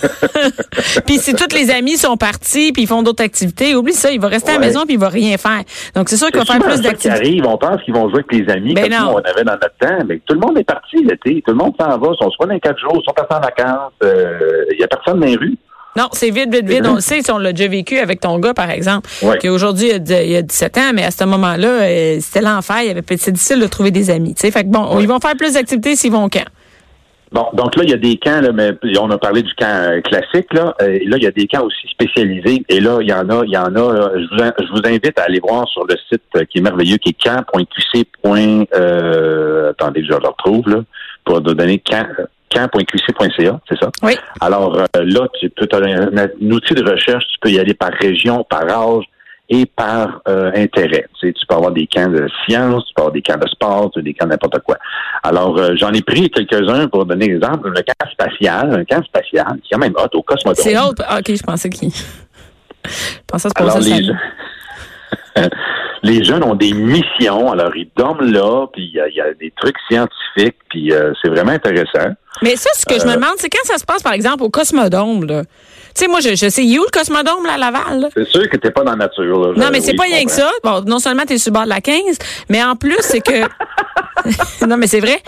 puis 1.05 1.17
si 1.17 1.33
tous 1.33 1.53
les 1.55 1.71
amis 1.71 1.97
sont 1.97 2.15
partis 2.17 2.71
puis 2.71 2.83
ils 2.83 2.87
font 2.87 3.03
d'autres 3.03 3.23
activités, 3.23 3.75
oublie 3.75 3.93
ça, 3.93 4.11
il 4.11 4.19
va 4.19 4.27
rester 4.27 4.51
à 4.51 4.53
la 4.55 4.59
maison 4.59 4.85
puis 4.85 4.93
il 4.95 4.99
va 4.99 5.09
rien 5.09 5.37
faire. 5.37 5.61
Donc 5.95 6.09
c'est 6.09 6.17
sûr 6.17 6.27
qu'il 6.31 6.39
va 6.39 6.45
faire 6.45 6.59
plus 6.59 6.81
d'activités. 6.81 7.41
on 7.45 7.57
pense 7.57 7.81
qu'ils 7.83 7.93
vont 7.93 8.09
jouer 8.09 8.23
avec 8.29 8.47
les 8.47 8.53
amis, 8.53 8.73
Ben 8.73 8.89
comme 8.89 8.99
nous, 9.07 9.13
on 9.13 9.17
avait 9.17 9.43
dans 9.43 9.53
notre 9.53 9.75
temps. 9.79 10.05
Mais 10.07 10.21
tout 10.25 10.33
le 10.33 10.39
monde 10.39 10.57
est 10.57 10.63
parti 10.63 10.97
l'été. 11.03 11.43
Tout 11.45 11.51
le 11.51 11.57
monde 11.57 11.73
s'en 11.79 11.97
va. 11.97 12.07
Ils 12.13 12.23
sont 12.23 12.29
soit 12.31 12.45
dans 12.47 12.59
quatre 12.59 12.79
jours, 12.79 12.93
ils 13.01 13.05
sont 13.05 13.13
passés 13.13 13.33
en 13.33 13.41
vacances. 13.41 13.93
Il 14.71 14.77
n'y 14.77 14.83
a 14.83 14.87
personne 14.87 15.19
dans 15.19 15.25
les 15.27 15.35
rues. 15.35 15.57
Non, 15.97 16.07
c'est 16.13 16.29
vite, 16.29 16.53
vite, 16.53 16.67
vite. 16.69 16.85
On 16.85 16.95
le 16.95 17.01
sait, 17.01 17.21
si 17.21 17.31
on 17.31 17.39
l'a 17.39 17.51
déjà 17.51 17.67
vécu 17.67 17.97
avec 17.97 18.21
ton 18.21 18.37
gars, 18.39 18.53
par 18.53 18.69
exemple, 18.69 19.09
Ouais. 19.23 19.37
qui 19.39 19.49
aujourd'hui, 19.49 19.89
il, 19.89 20.11
il 20.11 20.35
a 20.35 20.41
17 20.43 20.77
ans, 20.77 20.91
mais 20.93 21.03
à 21.03 21.11
ce 21.11 21.23
moment-là, 21.25 21.67
euh, 21.67 22.17
c'était 22.21 22.41
l'enfer. 22.41 22.83
Il 22.83 22.91
avait 22.91 23.03
c'est 23.17 23.31
difficile 23.31 23.59
de 23.59 23.65
trouver 23.67 23.91
des 23.91 24.09
amis. 24.11 24.35
tu 24.35 24.41
sais. 24.41 24.51
Fait 24.51 24.63
que 24.63 24.69
bon, 24.69 24.99
ils 24.99 25.07
vont 25.07 25.19
faire 25.19 25.35
plus 25.35 25.53
d'activités 25.53 25.95
s'ils 25.95 26.11
vont 26.11 26.23
au 26.25 26.29
camp. 26.29 26.45
Bon, 27.31 27.45
donc 27.53 27.75
là, 27.75 27.83
il 27.83 27.89
y 27.91 27.93
a 27.93 27.97
des 27.97 28.17
camps, 28.17 28.41
là, 28.41 28.51
mais 28.51 28.71
on 28.99 29.09
a 29.11 29.17
parlé 29.19 29.43
du 29.43 29.53
camp 29.53 29.67
euh, 29.67 30.01
classique, 30.01 30.51
là. 30.53 30.73
Euh, 30.81 30.97
là, 31.05 31.17
il 31.17 31.23
y 31.23 31.27
a 31.27 31.31
des 31.31 31.45
camps 31.47 31.63
aussi 31.63 31.87
spécialisés. 31.89 32.63
Et 32.69 32.79
là, 32.79 32.97
il 33.01 33.07
y 33.09 33.13
en 33.13 33.29
a, 33.29 33.43
il 33.45 33.51
y 33.51 33.57
en 33.57 33.75
a. 33.75 33.93
là, 33.93 34.11
je, 34.15 34.35
vous, 34.35 34.43
in- 34.43 34.53
je 34.59 34.71
vous 34.71 34.81
invite 34.85 35.19
à 35.19 35.23
aller 35.23 35.39
voir 35.39 35.67
sur 35.67 35.85
le 35.85 35.95
site 36.11 36.23
euh, 36.37 36.43
qui 36.45 36.57
est 36.57 36.61
merveilleux, 36.61 36.97
qui 36.97 37.09
est 37.09 37.23
camp.qc. 37.23 38.05
Euh, 38.75 39.69
attendez, 39.71 40.03
je 40.03 40.09
le 40.09 40.15
retrouve, 40.27 40.67
là, 40.69 40.81
pour 41.23 41.41
donner 41.41 41.79
camp, 41.79 42.07
camp.qc.ca, 42.53 43.59
c'est 43.69 43.79
ça? 43.79 43.91
Oui. 44.03 44.15
Alors 44.41 44.75
là, 44.75 45.27
tu 45.39 45.49
peux 45.51 45.67
as 45.71 45.77
un, 45.77 46.17
un 46.17 46.51
outil 46.51 46.73
de 46.73 46.89
recherche, 46.89 47.23
tu 47.31 47.39
peux 47.41 47.49
y 47.51 47.59
aller 47.59 47.73
par 47.73 47.91
région, 47.91 48.43
par 48.49 48.63
âge 48.69 49.05
et 49.49 49.65
par 49.65 50.21
euh, 50.27 50.51
intérêt. 50.55 51.07
Tu, 51.19 51.27
sais, 51.27 51.33
tu 51.33 51.45
peux 51.47 51.55
avoir 51.55 51.71
des 51.71 51.87
camps 51.87 52.07
de 52.09 52.27
sciences, 52.45 52.85
tu 52.87 52.93
peux 52.95 53.01
avoir 53.01 53.13
des 53.13 53.21
camps 53.21 53.37
de 53.37 53.47
sport, 53.47 53.89
tu 53.91 53.99
as 53.99 54.01
des 54.03 54.13
camps 54.13 54.25
de 54.25 54.31
n'importe 54.31 54.59
quoi. 54.59 54.77
Alors, 55.23 55.57
euh, 55.57 55.75
j'en 55.75 55.91
ai 55.91 56.01
pris 56.01 56.29
quelques-uns 56.29 56.87
pour 56.87 57.05
donner 57.05 57.27
l'exemple. 57.27 57.69
Le 57.69 57.81
camp 57.81 58.09
spatial, 58.11 58.73
un 58.73 58.85
camp 58.85 59.03
spatial, 59.03 59.47
c'est 59.63 59.73
quand 59.75 59.79
même 59.79 59.93
hot 59.97 60.09
au 60.17 60.21
Cosmodrome. 60.21 60.63
C'est 60.63 60.77
autre. 60.77 61.03
Ah, 61.07 61.19
OK, 61.19 61.35
je 61.35 61.43
pensais 61.43 61.69
qu'il. 61.69 61.89
Je 61.91 62.91
pensais 63.27 63.49
que 63.49 63.61
Alors, 63.61 63.79
les, 63.79 64.03
ça. 65.35 65.49
les 66.03 66.23
jeunes 66.23 66.43
ont 66.43 66.55
des 66.55 66.73
missions, 66.73 67.51
alors 67.51 67.75
ils 67.75 67.89
dorment 67.95 68.31
là, 68.31 68.67
puis 68.71 68.83
il 68.85 68.93
y, 68.95 68.99
a- 68.99 69.07
il 69.09 69.15
y 69.15 69.21
a 69.21 69.33
des 69.33 69.51
trucs 69.59 69.75
scientifiques, 69.89 70.57
puis 70.69 70.91
euh, 70.93 71.11
c'est 71.21 71.29
vraiment 71.29 71.51
intéressant. 71.51 72.13
Mais 72.41 72.55
ça, 72.55 72.69
ce 72.73 72.85
que 72.85 72.99
je 72.99 73.05
me 73.05 73.15
demande, 73.15 73.33
c'est 73.37 73.49
quand 73.49 73.63
ça 73.65 73.77
se 73.77 73.85
passe, 73.85 74.01
par 74.01 74.13
exemple, 74.13 74.43
au 74.43 74.49
Cosmodome, 74.49 75.25
là? 75.25 75.41
Tu 75.99 76.05
sais, 76.05 76.07
moi, 76.11 76.21
je, 76.21 76.29
je 76.29 76.47
sais, 76.49 76.63
il 76.63 76.73
est 76.75 76.79
où 76.79 76.83
le 76.83 76.97
Cosmodome, 76.97 77.45
là, 77.45 77.55
à 77.55 77.57
Laval? 77.57 78.07
C'est 78.15 78.25
sûr 78.29 78.49
que 78.49 78.55
t'es 78.55 78.71
pas 78.71 78.85
dans 78.85 78.91
la 78.91 78.97
nature. 79.07 79.53
Là. 79.53 79.65
Non, 79.65 79.69
mais 79.69 79.81
c'est 79.81 79.91
oui, 79.91 79.97
pas 79.97 80.03
rien 80.03 80.23
que 80.23 80.31
ça. 80.31 80.49
Bon, 80.63 80.81
non 80.85 80.99
seulement 80.99 81.23
tu 81.27 81.33
es 81.33 81.37
sur 81.37 81.51
le 81.51 81.55
bord 81.55 81.63
de 81.65 81.69
la 81.69 81.81
15, 81.81 82.17
mais 82.47 82.63
en 82.63 82.77
plus, 82.77 82.95
c'est 83.01 83.19
que. 83.19 83.41
non, 84.65 84.77
mais 84.77 84.87
c'est 84.87 85.01
vrai. 85.01 85.19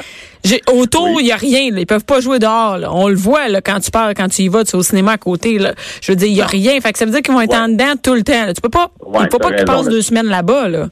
J'ai- 0.45 0.61
Autour, 0.71 1.09
il 1.09 1.15
Oui. 1.17 1.25
y 1.25 1.31
a 1.33 1.35
rien. 1.35 1.71
là. 1.71 1.81
Ils 1.81 1.85
peuvent 1.85 2.05
pas 2.05 2.21
jouer 2.21 2.39
dehors. 2.39 2.77
là. 2.77 2.89
On 2.93 3.09
le 3.09 3.15
voit 3.15 3.49
là, 3.49 3.59
quand 3.61 3.81
tu 3.81 3.91
pars, 3.91 4.11
quand 4.15 4.29
tu 4.29 4.43
y 4.43 4.47
vas, 4.47 4.63
tu 4.63 4.71
es 4.71 4.75
au 4.75 4.81
cinéma 4.83 5.11
à 5.13 5.17
côté. 5.17 5.59
Là. 5.59 5.73
Je 6.01 6.11
veux 6.13 6.15
dire, 6.15 6.29
il 6.29 6.35
y 6.35 6.41
a 6.41 6.45
rien. 6.45 6.79
Fait 6.79 6.93
que 6.93 6.97
ça 6.99 7.03
veut 7.05 7.11
dire 7.11 7.21
qu'ils 7.21 7.33
vont 7.33 7.41
être 7.41 7.51
Ouais. 7.51 7.57
en 7.57 7.67
dedans 7.67 7.93
tout 8.01 8.13
le 8.13 8.23
temps. 8.23 8.45
là. 8.45 8.53
Tu 8.53 8.61
peux 8.61 8.69
pas. 8.69 8.91
Ouais, 9.05 9.19
il 9.25 9.29
faut 9.29 9.39
pas 9.39 9.51
qu'ils 9.51 9.65
passent 9.65 9.89
deux 9.89 10.01
semaines 10.01 10.27
là-bas. 10.27 10.69
Là. 10.69 10.87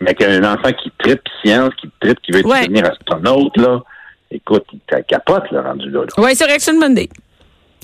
Mais 0.00 0.14
qu'un 0.14 0.42
enfant 0.52 0.72
qui 0.82 0.90
tripe 0.98 1.22
science, 1.44 1.70
qui 1.80 1.88
tripe, 2.00 2.18
qui 2.22 2.32
veut 2.32 2.44
Ouais. 2.44 2.62
devenir 2.66 2.86
astronaute, 2.90 3.56
là, 3.56 3.80
écoute, 4.32 4.64
il 4.72 4.80
capote, 5.06 5.44
là, 5.52 5.62
rendu 5.62 5.88
là. 5.90 6.00
là. 6.00 6.22
Ouais, 6.24 6.34
c'est 6.34 6.44
vrai 6.44 6.56
que 6.56 6.62
c'est 6.62 6.72
une 6.72 6.80
bonne 6.80 6.92
idée. 6.92 7.08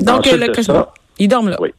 Donc, 0.00 0.20
Ensuite 0.26 0.36
le 0.40 0.48
de 0.48 0.62
ça- 0.62 0.92
Ils 1.18 1.28
dorment 1.28 1.50
là. 1.50 1.56
Oui. 1.60 1.72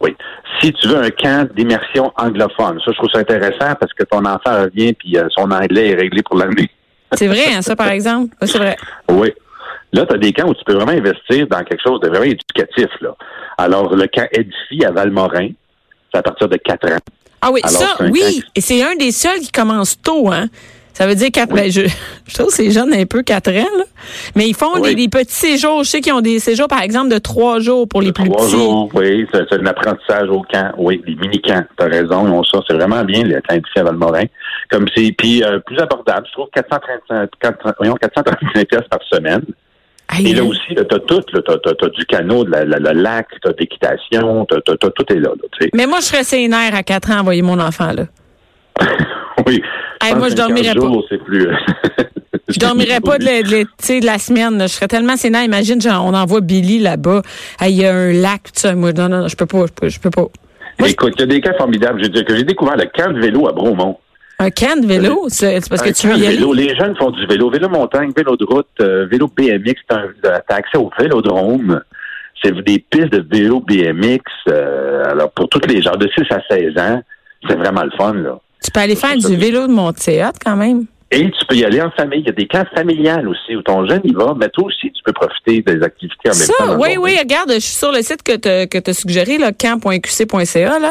Oui. 0.00 0.16
Si 0.60 0.72
tu 0.72 0.88
veux 0.88 1.02
un 1.02 1.10
camp 1.10 1.48
d'immersion 1.54 2.12
anglophone, 2.16 2.80
ça, 2.84 2.92
je 2.92 2.96
trouve 2.96 3.10
ça 3.12 3.20
intéressant 3.20 3.74
parce 3.78 3.92
que 3.92 4.04
ton 4.04 4.24
enfant 4.24 4.62
revient 4.64 4.92
puis 4.94 5.16
euh, 5.16 5.28
son 5.36 5.50
anglais 5.50 5.90
est 5.90 5.94
réglé 5.94 6.22
pour 6.22 6.36
l'année. 6.36 6.70
C'est 7.12 7.26
vrai, 7.26 7.54
hein, 7.54 7.62
ça, 7.62 7.76
par 7.76 7.88
exemple? 7.88 8.34
Ouais, 8.40 8.46
c'est 8.46 8.56
vrai. 8.56 8.74
Oui. 9.10 9.34
Là, 9.92 10.06
tu 10.06 10.14
as 10.14 10.18
des 10.18 10.32
camps 10.32 10.48
où 10.48 10.54
tu 10.54 10.64
peux 10.64 10.72
vraiment 10.72 10.92
investir 10.92 11.46
dans 11.46 11.62
quelque 11.62 11.82
chose 11.82 12.00
de 12.00 12.08
vraiment 12.08 12.24
éducatif. 12.24 12.88
Là. 13.02 13.14
Alors, 13.58 13.94
le 13.94 14.06
camp 14.06 14.26
Edifie 14.32 14.82
à 14.82 14.90
Valmorin, 14.90 15.48
c'est 16.10 16.18
à 16.18 16.22
partir 16.22 16.48
de 16.48 16.56
4 16.56 16.90
ans. 16.90 16.98
Ah 17.42 17.50
oui, 17.52 17.60
Alors, 17.64 17.82
ça, 17.82 17.96
oui. 18.10 18.42
Et 18.54 18.62
c'est 18.62 18.82
un 18.82 18.94
des 18.96 19.12
seuls 19.12 19.40
qui 19.40 19.52
commence 19.52 20.00
tôt, 20.00 20.30
hein. 20.32 20.46
Ça 21.02 21.08
veut 21.08 21.16
dire 21.16 21.30
quatre, 21.32 21.52
ben, 21.52 21.68
je, 21.68 21.80
je 22.28 22.34
trouve 22.34 22.46
que 22.46 22.52
c'est 22.52 22.70
jeune 22.70 22.94
un 22.94 23.06
peu 23.06 23.22
quatre 23.24 23.50
ans, 23.50 23.76
là. 23.76 23.84
Mais 24.36 24.46
ils 24.48 24.54
font 24.54 24.74
des, 24.76 24.90
Oui. 24.90 24.94
des 24.94 25.08
petits 25.08 25.34
séjours. 25.34 25.82
Je 25.82 25.88
sais 25.90 26.00
qu'ils 26.00 26.12
ont 26.12 26.20
des 26.20 26.38
séjours, 26.38 26.68
par 26.68 26.80
exemple, 26.82 27.08
de 27.12 27.18
trois 27.18 27.58
jours 27.58 27.88
pour 27.88 28.00
les 28.02 28.12
plus 28.12 28.22
Trois 28.28 28.44
petits. 28.44 28.52
jours, 28.52 28.88
oui, 28.94 29.26
c'est 29.32 29.52
un 29.52 29.66
apprentissage 29.66 30.28
au 30.28 30.42
camp. 30.42 30.72
Oui, 30.78 31.02
les 31.04 31.16
mini-camps, 31.16 31.64
tu 31.76 31.84
as 31.84 31.88
raison, 31.88 32.28
ils 32.28 32.30
ont 32.32 32.44
ça. 32.44 32.60
C'est 32.68 32.74
vraiment 32.76 33.02
bien, 33.02 33.24
le 33.24 33.34
camp 33.40 33.56
Edifie 33.56 33.80
à 33.80 33.82
Valmorin. 33.82 34.24
Comme 34.70 34.86
c'est, 34.94 35.10
puis 35.18 35.42
euh, 35.42 35.58
plus 35.58 35.76
abordable, 35.80 36.24
je 36.28 36.32
trouve 36.34 36.46
435, 36.54 37.30
400 37.40 37.74
voyons, 37.78 37.94
435 38.00 38.68
pièces 38.68 38.88
par 38.88 39.00
semaine. 39.10 39.42
Aïe, 40.06 40.30
Et 40.30 40.34
là 40.34 40.44
aussi, 40.44 40.60
tu 40.68 40.78
as 40.78 40.84
tout, 40.84 41.20
tu 41.20 41.36
as, 41.36 41.88
du 41.88 42.04
canot, 42.06 42.44
de 42.44 42.50
la, 42.52 42.64
la- 42.64 42.78
le 42.78 43.00
lac, 43.00 43.26
tu 43.42 43.48
as 43.48 43.52
d'équitation, 43.54 44.44
t'as- 44.44 44.60
t'as- 44.60 44.76
t'as- 44.76 44.90
tout 44.90 45.12
est 45.12 45.18
là. 45.18 45.30
là. 45.30 45.66
Mais 45.74 45.86
moi, 45.86 45.98
je 46.00 46.04
serais 46.06 46.22
sénère 46.22 46.74
à 46.76 46.82
quatre 46.84 47.10
ans, 47.10 47.20
envoyer 47.20 47.42
mon 47.42 47.58
enfant, 47.58 47.92
là. 47.92 48.04
oui. 49.46 49.60
Hey, 50.02 50.14
moi, 50.14 50.28
je 50.28 50.34
que 50.34 50.38
15 50.38 50.48
dormirais 50.48 50.74
pas. 50.74 50.88
c'est 51.08 51.22
plus. 51.24 51.48
Je 52.48 52.58
dormirais 52.58 53.00
pas 53.00 53.18
de 53.18 53.24
la, 53.24 53.42
de 53.42 53.62
tu 53.62 53.66
sais, 53.78 54.00
de 54.00 54.06
la 54.06 54.18
semaine. 54.18 54.58
là. 54.58 54.66
Je 54.66 54.72
serais 54.72 54.88
tellement 54.88 55.16
sénère. 55.16 55.44
Imagine, 55.44 55.80
genre, 55.80 56.04
on 56.04 56.12
envoie 56.12 56.40
Billy 56.40 56.80
là-bas. 56.80 57.22
Hey, 57.60 57.72
Il 57.72 57.80
y 57.80 57.86
a 57.86 57.94
un 57.94 58.12
lac, 58.12 58.42
tout 58.44 58.50
ça. 58.60 58.74
Moi, 58.74 58.92
non, 58.92 59.08
non, 59.08 59.28
je 59.28 59.36
peux 59.36 59.46
pas, 59.46 59.66
je 59.66 59.72
peux, 59.72 59.88
je 59.88 60.00
peux 60.00 60.10
pas. 60.10 60.26
Moi, 60.78 60.88
Écoute, 60.90 61.12
il 61.16 61.20
y 61.20 61.22
a 61.22 61.26
des 61.26 61.40
cas 61.40 61.54
formidables. 61.56 62.00
Je 62.00 62.04
veux 62.04 62.10
dire 62.12 62.24
que 62.24 62.34
j'ai 62.36 62.44
découvert 62.44 62.76
le 62.76 62.84
camp 62.94 63.12
de 63.12 63.20
vélo 63.20 63.48
à 63.48 63.52
Bromont. 63.52 63.96
Un 64.38 64.50
can 64.50 64.76
de 64.80 64.86
vélo, 64.86 65.26
c'est 65.28 65.60
c'est 65.60 65.68
parce 65.70 65.82
que 65.82 65.90
Un 65.90 65.92
tu 65.92 66.06
veux 66.08 66.14
camp 66.14 66.18
y 66.18 66.26
aller? 66.26 66.36
vélo. 66.36 66.52
Les 66.52 66.74
jeunes 66.74 66.96
font 66.96 67.10
du 67.10 67.24
vélo, 67.26 67.48
vélo 67.48 67.68
montagne, 67.68 68.10
vélo 68.16 68.36
de 68.36 68.44
route, 68.44 68.66
euh, 68.80 69.06
vélo 69.10 69.28
BMX. 69.28 69.74
T'as 69.88 70.00
as 70.48 70.54
accès 70.54 70.78
au 70.78 70.90
vélodrome. 70.98 71.80
C'est 72.42 72.52
des 72.64 72.80
pistes 72.80 73.12
de 73.12 73.24
vélo 73.30 73.60
BMX. 73.60 74.20
euh, 74.48 75.04
alors, 75.10 75.30
pour 75.30 75.48
tous 75.48 75.60
les 75.68 75.80
gens 75.80 75.94
de 75.96 76.08
6 76.08 76.24
à 76.34 76.40
16 76.50 76.76
ans, 76.76 77.02
c'est 77.48 77.56
vraiment 77.56 77.84
le 77.84 77.92
fun, 77.96 78.14
là. 78.14 78.38
Tu 78.62 78.70
peux 78.70 78.80
aller 78.80 78.96
faire 78.96 79.16
du 79.16 79.36
vélo 79.36 79.66
de 79.66 79.72
mon 79.72 79.92
théâtre 79.92 80.38
quand 80.44 80.56
même. 80.56 80.86
Et 81.14 81.30
tu 81.30 81.44
peux 81.46 81.56
y 81.56 81.64
aller 81.64 81.82
en 81.82 81.90
famille. 81.90 82.20
Il 82.20 82.26
y 82.26 82.30
a 82.30 82.32
des 82.32 82.46
camps 82.46 82.64
familiales 82.74 83.28
aussi 83.28 83.54
où 83.54 83.60
ton 83.60 83.86
jeune 83.86 84.00
y 84.04 84.14
va, 84.14 84.34
mais 84.34 84.48
toi 84.48 84.64
aussi, 84.64 84.90
tu 84.90 85.02
peux 85.04 85.12
profiter 85.12 85.60
des 85.60 85.82
activités 85.82 86.30
en 86.30 86.32
même 86.32 86.46
temps. 86.48 86.54
Ça, 86.58 86.66
dans 86.68 86.76
oui, 86.78 86.88
oui, 86.90 86.94
journée. 86.94 87.18
regarde, 87.18 87.52
je 87.52 87.58
suis 87.58 87.74
sur 87.74 87.92
le 87.92 88.00
site 88.00 88.22
que 88.22 88.32
tu 88.32 88.68
que 88.68 88.90
as 88.90 88.94
suggéré, 88.94 89.36
là, 89.36 89.52
camp.qc.ca. 89.52 90.78
Là. 90.78 90.88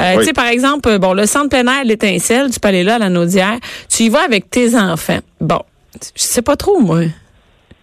Euh, 0.00 0.12
Oui. 0.14 0.18
Tu 0.18 0.24
sais, 0.24 0.32
par 0.32 0.48
exemple, 0.48 0.98
bon, 0.98 1.12
le 1.14 1.24
centre 1.26 1.50
plein 1.50 1.64
air 1.72 1.84
l'étincelle, 1.84 2.50
tu 2.50 2.58
peux 2.58 2.66
aller 2.68 2.82
là 2.82 2.96
à 2.96 2.98
la 2.98 3.10
Naudière. 3.10 3.58
Tu 3.88 4.04
y 4.04 4.08
vas 4.08 4.22
avec 4.24 4.50
tes 4.50 4.76
enfants. 4.76 5.20
Bon, 5.40 5.60
je 5.94 6.22
sais 6.22 6.42
pas 6.42 6.56
trop, 6.56 6.80
moi. 6.80 7.02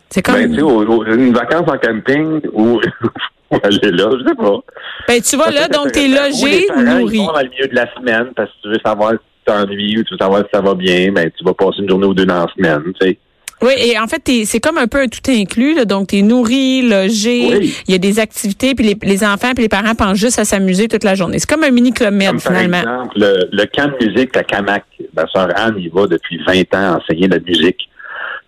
C'est 0.09 0.21
comme. 0.21 0.35
Ben, 0.35 0.51
tu 0.51 0.59
sais, 0.59 1.15
une 1.15 1.33
vacance 1.33 1.69
en 1.69 1.77
camping 1.77 2.41
ou 2.51 2.81
ou 3.51 3.55
aller 3.63 3.91
là, 3.91 4.09
je 4.19 4.27
sais 4.27 4.35
pas. 4.35 4.59
Ben, 5.07 5.21
tu 5.21 5.37
vas 5.37 5.51
là, 5.51 5.67
donc 5.67 5.91
t'es. 5.91 6.07
Ou 6.07 6.13
logé, 6.13 6.65
parents, 6.67 6.81
ils 6.81 6.99
nourri. 6.99 7.17
vont 7.19 7.25
dans 7.33 7.41
le 7.41 7.49
milieu 7.49 7.67
de 7.67 7.75
la 7.75 7.93
semaine 7.95 8.27
parce 8.35 8.49
que 8.51 8.55
tu 8.63 8.69
veux 8.69 8.79
savoir 8.85 9.11
si 9.11 9.17
tu 9.17 9.45
t'ennuies 9.45 9.97
ou 9.99 10.03
tu 10.03 10.13
veux 10.13 10.17
savoir 10.19 10.41
si 10.41 10.49
ça 10.53 10.61
va 10.61 10.73
bien, 10.75 11.11
ben 11.11 11.29
tu 11.37 11.43
vas 11.43 11.53
passer 11.53 11.79
une 11.81 11.89
journée 11.89 12.07
ou 12.07 12.13
deux 12.13 12.25
dans 12.25 12.45
la 12.45 12.53
semaine, 12.55 12.83
tu 12.99 13.07
sais. 13.07 13.17
Oui, 13.59 13.71
et 13.75 13.97
en 13.97 14.05
fait, 14.05 14.19
t'es- 14.19 14.43
c'est 14.45 14.59
comme 14.59 14.77
un 14.77 14.85
peu 14.85 14.99
un 14.99 15.07
tout 15.07 15.19
inclus. 15.31 15.73
Là, 15.73 15.85
donc, 15.85 16.09
tu 16.09 16.17
es 16.17 16.21
nourri, 16.21 16.87
logé, 16.87 17.47
Oui. 17.57 17.73
il 17.87 17.91
y 17.91 17.95
a 17.95 17.97
des 17.97 18.19
activités, 18.19 18.75
puis 18.75 18.85
les, 18.85 18.95
les 19.01 19.23
enfants 19.23 19.53
puis 19.55 19.63
les 19.63 19.67
parents 19.69 19.95
pensent 19.95 20.19
juste 20.19 20.37
à 20.37 20.45
s'amuser 20.45 20.87
toute 20.87 21.03
la 21.03 21.15
journée. 21.15 21.39
C'est 21.39 21.49
comme 21.49 21.63
un 21.63 21.71
mini 21.71 21.91
club 21.91 22.13
med, 22.13 22.27
Comme 22.27 22.39
par 22.41 22.53
finalement. 22.53 22.77
exemple, 22.81 23.17
le, 23.19 23.49
le 23.51 23.65
camp 23.65 23.91
de 23.99 24.05
musique 24.05 24.37
à 24.37 24.43
Camac. 24.43 24.83
Ma 25.15 25.25
sœur 25.33 25.47
Anne 25.55 25.73
y 25.79 25.87
va 25.89 26.05
depuis 26.05 26.39
20 26.45 26.71
ans 26.75 26.97
enseigner 26.99 27.27
la 27.27 27.39
musique. 27.39 27.89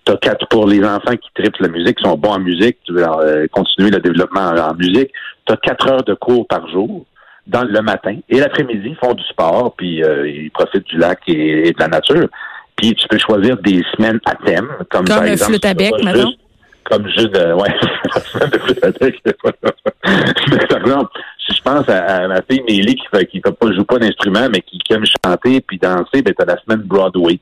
T'as 0.10 0.18
quatre 0.18 0.48
pour 0.48 0.66
les 0.66 0.84
enfants 0.84 1.16
qui 1.16 1.30
tripent 1.36 1.58
la 1.60 1.68
musique, 1.68 1.98
qui 1.98 2.04
sont 2.04 2.18
bons 2.18 2.32
en 2.32 2.40
musique, 2.40 2.78
tu 2.84 2.94
veux 2.94 3.06
euh, 3.08 3.46
continuer 3.52 3.92
le 3.92 4.00
développement 4.00 4.42
en, 4.42 4.58
en 4.58 4.74
musique. 4.74 5.12
Tu 5.46 5.54
as 5.54 5.58
quatre 5.58 5.88
heures 5.88 6.04
de 6.04 6.16
cours 6.16 6.48
par 6.48 6.68
jour 6.70 7.06
dans 7.46 7.64
le 7.64 7.82
matin. 7.84 8.18
Et 8.28 8.40
l'après-midi, 8.40 8.90
ils 8.90 8.96
font 8.96 9.14
du 9.14 9.24
sport, 9.26 9.76
puis 9.78 10.04
euh, 10.04 10.28
ils 10.28 10.50
profitent 10.50 10.88
du 10.88 10.98
lac 10.98 11.20
et, 11.28 11.68
et 11.68 11.72
de 11.74 11.80
la 11.80 11.90
nature. 11.90 12.28
Puis 12.76 12.96
tu 12.96 13.08
peux 13.08 13.20
choisir 13.20 13.58
des 13.58 13.84
semaines 13.96 14.20
à 14.26 14.34
thème, 14.44 14.68
comme, 14.90 15.06
Comme 15.06 15.06
par 15.06 15.22
le 15.24 15.30
exemple, 15.30 15.52
flûte 15.52 15.66
à 15.66 15.74
bec, 15.76 15.94
juste- 16.16 16.40
Comme 16.86 17.08
juste, 17.10 17.36
euh, 17.38 17.54
ouais, 17.54 17.76
la 18.16 18.22
semaine 18.22 18.50
de 18.50 18.58
flûte 18.58 18.84
à 18.84 18.90
bec. 18.92 19.22
Mais 20.52 20.66
par 20.68 20.78
exemple, 20.80 21.12
si 21.46 21.56
je 21.56 21.62
pense 21.62 21.88
à, 21.88 22.00
à 22.24 22.28
ma 22.28 22.42
fille 22.50 22.64
Mélie 22.68 22.96
qui 22.96 23.06
fait, 23.14 23.28
qui 23.28 23.42
joue 23.46 23.84
pas 23.84 24.00
d'instrument, 24.00 24.48
mais 24.52 24.62
qui, 24.62 24.80
qui 24.80 24.94
aime 24.94 25.04
chanter 25.06 25.62
puis 25.62 25.78
danser, 25.78 26.24
ben 26.24 26.34
t'as 26.36 26.46
la 26.46 26.58
semaine 26.64 26.82
Broadway. 26.82 27.40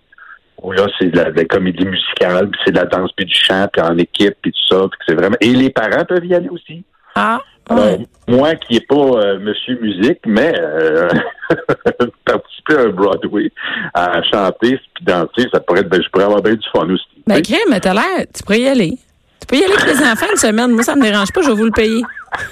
Où 0.62 0.72
là, 0.72 0.88
c'est 1.00 1.12
de 1.12 1.18
la, 1.18 1.32
de 1.32 1.38
la 1.38 1.46
comédie 1.46 1.86
musicale, 1.86 2.50
puis 2.50 2.60
c'est 2.66 2.72
de 2.72 2.80
la 2.80 2.86
danse 2.86 3.12
puis 3.16 3.26
du 3.26 3.34
chant, 3.34 3.68
puis 3.72 3.82
en 3.82 3.98
équipe, 3.98 4.36
puis 4.42 4.52
tout 4.52 4.76
ça. 4.76 4.88
Puis 4.90 5.00
c'est 5.08 5.16
vraiment. 5.16 5.38
Et 5.40 5.50
les 5.50 5.70
parents 5.70 6.04
peuvent 6.06 6.26
y 6.26 6.34
aller 6.34 6.50
aussi. 6.50 6.84
Ah, 7.16 7.40
Alors, 7.70 7.98
moi 8.28 8.56
qui 8.56 8.74
n'ai 8.74 8.82
pas 8.82 8.96
euh, 8.96 9.40
Monsieur 9.40 9.80
Musique, 9.82 10.20
mais 10.26 10.54
euh, 10.60 11.10
participer 12.26 12.76
à 12.76 12.82
un 12.82 12.90
Broadway, 12.90 13.52
à 13.94 14.22
chanter 14.24 14.80
puis 14.94 15.06
danser, 15.06 15.48
ça 15.52 15.60
pourrait 15.60 15.82
être, 15.82 15.90
ben, 15.90 16.02
je 16.02 16.10
pourrais 16.10 16.26
avoir 16.26 16.42
bien 16.42 16.54
du 16.54 16.68
fun 16.72 16.88
aussi. 16.90 17.06
Ben, 17.26 17.42
crème, 17.42 17.60
mais 17.70 17.80
t'as 17.80 17.94
l'air, 17.94 18.26
tu 18.34 18.44
pourrais 18.44 18.62
y 18.62 18.68
aller. 18.68 18.98
Tu 19.42 19.48
peux 19.48 19.56
y 19.56 19.64
aller 19.64 19.74
avec 19.74 19.86
les 19.86 20.06
enfants 20.12 20.28
une 20.32 20.38
semaine. 20.38 20.72
Moi, 20.72 20.84
ça 20.84 20.96
me 20.96 21.02
dérange 21.02 21.32
pas, 21.32 21.42
je 21.42 21.50
vais 21.50 21.56
vous 21.56 21.66
le 21.66 21.72
payer. 21.72 22.02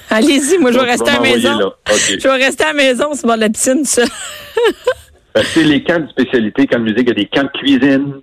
Allez-y, 0.09 0.57
moi, 0.57 0.71
je 0.71 0.79
vais 0.79 0.85
rester 0.85 1.09
à 1.09 1.13
la 1.13 1.19
maison. 1.19 1.73
Je 1.87 2.27
vais 2.27 2.45
rester 2.45 2.63
à 2.63 2.67
la 2.67 2.73
maison, 2.73 3.13
sur 3.13 3.25
le 3.25 3.27
bord 3.27 3.35
de 3.35 3.41
la 3.41 3.49
piscine, 3.49 3.83
ça. 3.85 4.03
Que 5.35 5.59
les 5.59 5.83
camps 5.83 5.99
de 5.99 6.07
spécialité, 6.07 6.65
camps 6.65 6.79
de 6.79 6.83
musique, 6.83 7.01
il 7.01 7.07
y 7.09 7.11
a 7.11 7.13
des 7.13 7.25
camps 7.25 7.43
de 7.43 7.59
cuisine. 7.59 8.13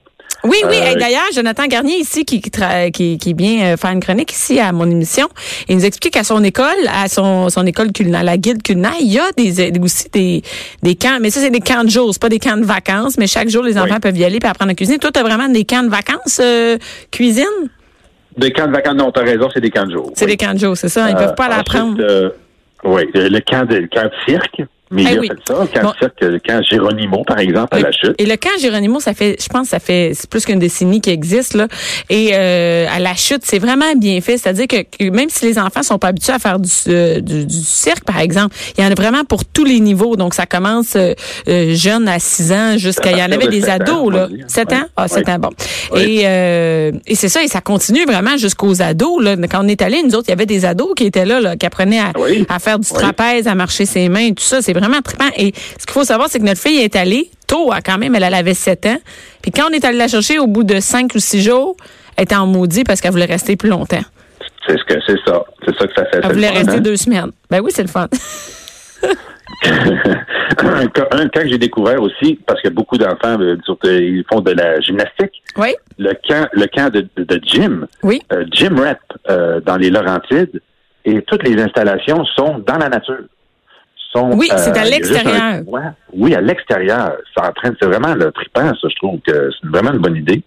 Oui, 0.44 0.56
oui. 0.64 0.74
Euh, 0.76 0.86
Hey, 0.86 0.96
D'ailleurs, 0.96 1.28
Jonathan 1.34 1.66
Garnier 1.66 1.98
ici, 1.98 2.24
qui, 2.24 2.40
qui, 2.40 3.18
qui, 3.18 3.34
vient 3.34 3.64
euh, 3.64 3.76
faire 3.76 3.90
une 3.92 4.00
chronique 4.00 4.32
ici 4.32 4.58
à 4.58 4.72
mon 4.72 4.90
émission, 4.90 5.28
il 5.68 5.76
nous 5.76 5.84
explique 5.84 6.14
qu'à 6.14 6.24
son 6.24 6.42
école, 6.42 6.64
à 6.92 7.06
son, 7.08 7.48
son 7.50 7.64
école 7.66 7.92
culinaire, 7.92 8.24
la 8.24 8.38
guide 8.38 8.62
culinaire, 8.62 8.94
il 9.00 9.12
y 9.12 9.18
a 9.18 9.30
des, 9.36 9.78
aussi 9.80 10.08
des, 10.10 10.42
des 10.82 10.94
camps, 10.96 11.18
mais 11.20 11.30
ça, 11.30 11.40
c'est 11.40 11.50
des 11.50 11.60
camps 11.60 11.84
de 11.84 11.90
jour, 11.90 12.08
c'est 12.12 12.20
pas 12.22 12.28
des 12.30 12.38
camps 12.40 12.56
de 12.56 12.64
vacances, 12.64 13.18
mais 13.18 13.26
chaque 13.28 13.48
jour, 13.50 13.62
les 13.62 13.76
enfants 13.78 13.94
Oui. 13.94 14.00
peuvent 14.00 14.16
y 14.18 14.24
aller 14.24 14.38
puis 14.40 14.48
apprendre 14.48 14.72
à 14.72 14.74
cuisiner. 14.74 14.98
Toi, 14.98 15.10
tu 15.12 15.20
as 15.20 15.22
vraiment 15.22 15.48
des 15.48 15.64
camps 15.64 15.82
de 15.84 15.90
vacances 15.90 16.40
euh, 16.42 16.76
cuisine? 17.12 17.44
Des 18.36 18.50
camps 18.52 18.66
de 18.66 18.72
vacances, 18.72 18.94
non, 18.96 19.12
t'as 19.12 19.22
raison, 19.22 19.48
c'est 19.52 19.60
des 19.60 19.70
camps 19.70 19.86
de 19.86 19.92
jour. 19.92 20.10
C'est 20.16 20.24
Oui. 20.24 20.30
des 20.32 20.36
camps 20.38 20.54
de 20.54 20.58
jour, 20.58 20.76
c'est 20.76 20.88
ça? 20.88 21.08
Ils 21.10 21.14
Euh, 21.14 21.18
peuvent 21.18 21.34
pas 21.36 21.48
l'apprendre. 21.50 22.32
Oui, 22.84 23.02
le 23.14 23.38
camp 23.40 23.64
de, 23.68 23.76
le 23.76 23.86
camp 23.86 24.04
de 24.04 24.10
cirque. 24.26 24.62
Mais 24.92 25.04
Eh 25.08 25.12
il 25.12 25.16
a 25.16 25.20
oui. 25.20 25.28
fait 25.28 25.52
ça. 25.54 25.82
Bon. 25.82 25.92
cirque, 25.98 26.20
le 26.20 26.38
camp 26.38 26.62
Géronimo, 26.62 27.24
par 27.24 27.38
exemple, 27.38 27.74
à 27.76 27.80
la 27.80 27.92
chute. 27.92 28.14
Et 28.18 28.26
le 28.26 28.36
camp 28.36 28.50
Géronimo, 28.60 29.00
ça 29.00 29.14
fait, 29.14 29.36
je 29.40 29.48
pense, 29.48 29.68
ça 29.68 29.78
fait 29.80 30.12
plus 30.30 30.44
qu'une 30.44 30.58
décennie 30.58 31.00
qui 31.00 31.10
existe 31.10 31.54
là. 31.54 31.66
Et 32.10 32.30
euh, 32.34 32.86
à 32.94 32.98
la 33.00 33.14
chute, 33.14 33.42
c'est 33.44 33.58
vraiment 33.58 33.94
bien 33.96 34.20
fait. 34.20 34.38
C'est-à-dire 34.38 34.66
que, 34.68 34.82
que 34.82 35.10
même 35.10 35.28
si 35.30 35.44
les 35.46 35.58
enfants 35.58 35.82
sont 35.82 35.98
pas 35.98 36.08
habitués 36.08 36.32
à 36.34 36.38
faire 36.38 36.58
du, 36.60 36.68
euh, 36.88 37.20
du, 37.20 37.46
du 37.46 37.54
cirque, 37.62 38.04
par 38.04 38.18
exemple, 38.20 38.54
il 38.76 38.84
y 38.84 38.86
en 38.86 38.90
a 38.90 38.94
vraiment 38.94 39.24
pour 39.24 39.44
tous 39.44 39.64
les 39.64 39.80
niveaux. 39.80 40.16
Donc 40.16 40.34
ça 40.34 40.46
commence 40.46 40.94
euh, 40.96 41.14
euh, 41.48 41.74
jeune 41.74 42.08
à 42.08 42.18
6 42.18 42.52
ans 42.52 42.78
jusqu'à, 42.78 43.10
il 43.12 43.18
y 43.18 43.22
en 43.22 43.32
avait 43.32 43.46
de 43.46 43.50
des 43.50 43.68
ans, 43.68 43.72
ados 43.80 44.12
là, 44.12 44.26
va 44.26 44.28
dire. 44.28 44.44
7 44.48 44.68
Ouais. 44.68 44.76
ans, 44.76 44.84
ah 44.96 45.08
7 45.08 45.26
Ouais. 45.26 45.32
ans, 45.32 45.38
bon. 45.38 45.50
Ouais. 45.92 46.10
Et 46.10 46.22
euh, 46.26 46.92
et 47.06 47.14
c'est 47.14 47.28
ça, 47.28 47.42
et 47.42 47.48
ça 47.48 47.60
continue 47.60 48.04
vraiment 48.04 48.36
jusqu'aux 48.36 48.82
ados 48.82 49.22
là. 49.22 49.36
Quand 49.50 49.64
on 49.64 49.68
est 49.68 49.82
allé, 49.82 50.02
nous 50.02 50.14
autres, 50.14 50.26
il 50.28 50.30
y 50.30 50.34
avait 50.34 50.46
des 50.46 50.64
ados 50.64 50.94
qui 50.96 51.04
étaient 51.04 51.24
là, 51.24 51.40
là 51.40 51.56
qui 51.56 51.66
apprenaient 51.66 52.00
à, 52.00 52.58
faire 52.58 52.78
du 52.78 52.88
trapèze, 52.88 53.46
à 53.46 53.54
marcher 53.54 53.86
ses 53.86 54.08
mains, 54.08 54.30
tout 54.30 54.42
ça. 54.42 54.62
C'est 54.62 54.72
vraiment 54.82 55.02
trippant. 55.02 55.30
Et 55.36 55.52
ce 55.78 55.84
qu'il 55.86 55.92
faut 55.92 56.04
savoir, 56.04 56.28
c'est 56.28 56.38
que 56.38 56.44
notre 56.44 56.60
fille 56.60 56.78
est 56.80 56.96
allée 56.96 57.30
tôt, 57.46 57.72
hein, 57.72 57.78
quand 57.84 57.98
même. 57.98 58.14
Elle, 58.14 58.22
elle 58.24 58.34
avait 58.34 58.54
7 58.54 58.86
ans. 58.86 58.98
Puis 59.40 59.50
quand 59.52 59.64
on 59.70 59.72
est 59.72 59.84
allé 59.84 59.98
la 59.98 60.08
chercher 60.08 60.38
au 60.38 60.46
bout 60.46 60.64
de 60.64 60.80
5 60.80 61.14
ou 61.14 61.18
6 61.18 61.42
jours, 61.42 61.76
elle 62.16 62.24
était 62.24 62.36
en 62.36 62.46
maudit 62.46 62.84
parce 62.84 63.00
qu'elle 63.00 63.12
voulait 63.12 63.24
rester 63.24 63.56
plus 63.56 63.68
longtemps. 63.70 64.02
C'est 64.66 64.78
ce 64.78 64.84
que 64.84 65.00
c'est 65.06 65.18
ça. 65.26 65.42
C'est 65.66 65.76
ça 65.76 65.86
que 65.86 65.94
ça 65.96 66.04
fait. 66.06 66.20
Elle 66.22 66.32
voulait 66.32 66.48
fun, 66.48 66.54
rester 66.58 66.72
hein? 66.76 66.80
deux 66.80 66.96
semaines. 66.96 67.30
Ben 67.50 67.60
oui, 67.60 67.70
c'est 67.74 67.82
le 67.82 67.88
fun. 67.88 68.08
un, 69.64 70.86
un 71.12 71.28
camp 71.28 71.42
que 71.42 71.48
j'ai 71.48 71.58
découvert 71.58 72.00
aussi, 72.02 72.38
parce 72.46 72.60
que 72.62 72.68
beaucoup 72.68 72.96
d'enfants 72.98 73.38
euh, 73.40 73.56
ils 73.84 74.24
font 74.32 74.40
de 74.40 74.52
la 74.52 74.80
gymnastique. 74.80 75.42
oui, 75.56 75.74
Le 75.98 76.12
camp, 76.28 76.48
le 76.52 76.66
camp 76.66 76.90
de, 76.92 77.08
de, 77.16 77.24
de 77.24 77.40
gym, 77.44 77.86
oui. 78.02 78.20
euh, 78.32 78.44
Gym 78.52 78.78
Rep 78.78 78.98
euh, 79.30 79.60
dans 79.60 79.76
les 79.76 79.90
Laurentides, 79.90 80.60
et 81.04 81.22
toutes 81.22 81.42
les 81.46 81.60
installations 81.60 82.24
sont 82.36 82.58
dans 82.66 82.78
la 82.78 82.88
nature. 82.88 83.18
Sont, 84.14 84.30
Oui, 84.32 84.48
c'est 84.56 84.76
à 84.76 84.80
a 84.80 84.84
juste 84.84 84.90
l'extérieur. 84.90 85.62
Oui, 86.12 86.34
à 86.34 86.40
l'extérieur. 86.40 87.16
Ça 87.36 87.48
entraîne, 87.48 87.74
c'est 87.80 87.88
vraiment 87.88 88.14
le 88.14 88.30
trippant, 88.32 88.68
ça, 88.68 88.88
je 88.88 88.96
trouve 88.96 89.20
que 89.26 89.50
c'est 89.50 89.68
vraiment 89.68 89.92
une 89.92 90.00
bonne 90.00 90.16
idée. 90.16 90.42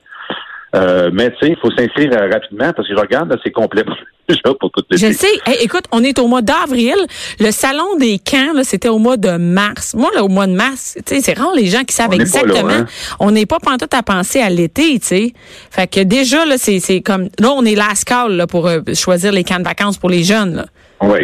Euh, 0.76 1.10
mais 1.14 1.32
tu 1.32 1.38
sais, 1.42 1.50
il 1.52 1.58
faut 1.62 1.72
s'inscrire 1.72 2.12
euh, 2.14 2.30
rapidement 2.30 2.74
parce 2.74 2.88
que 2.88 2.96
je 2.96 3.00
regarde, 3.00 3.34
c'est 3.44 3.52
complet 3.52 3.84
déjà 4.30 4.54
pour 4.60 4.72
toute 4.72 4.86
Je 4.92 5.12
sais. 5.12 5.28
Hey, 5.46 5.64
écoute, 5.64 5.86
on 5.92 6.04
est 6.04 6.20
au 6.20 6.28
mois 6.28 6.42
d'avril. 6.42 6.96
Le 7.40 7.52
salon 7.52 7.96
des 7.98 8.20
camps, 8.20 8.62
c'était 8.64 8.90
au 8.90 8.98
mois 8.98 9.16
de 9.16 9.38
mars. 9.38 9.94
Moi, 9.94 10.10
là, 10.14 10.24
au 10.24 10.28
mois 10.28 10.48
de 10.48 10.54
mars, 10.54 10.98
tu 11.06 11.16
sais, 11.16 11.22
c'est 11.22 11.38
rare 11.38 11.54
les 11.56 11.68
gens 11.68 11.84
qui 11.84 11.96
savent 11.96 12.10
On 12.10 12.20
exactement. 12.20 12.68
là, 12.68 12.78
hein? 12.80 12.86
On 13.20 13.32
n'est 13.32 13.46
pas 13.46 13.60
pantoute 13.60 13.94
à 13.94 14.04
penser 14.04 14.42
à 14.42 14.50
l'été, 14.50 15.00
tu 15.00 15.06
sais. 15.06 15.34
Fait 15.72 15.88
que 15.88 16.02
déjà, 16.02 16.46
là, 16.46 16.56
c'est, 16.58 16.80
c'est 16.80 17.02
comme, 17.02 17.30
là, 17.40 17.52
on 17.52 17.64
est 17.64 17.76
last 17.76 18.04
call, 18.04 18.34
là, 18.34 18.48
pour 18.48 18.68
euh, 18.68 18.82
choisir 18.94 19.32
les 19.32 19.44
camps 19.46 19.60
de 19.60 19.64
vacances 19.64 19.98
pour 19.98 20.10
les 20.10 20.24
jeunes, 20.24 20.56
là. 20.56 20.66
Oui. 21.02 21.20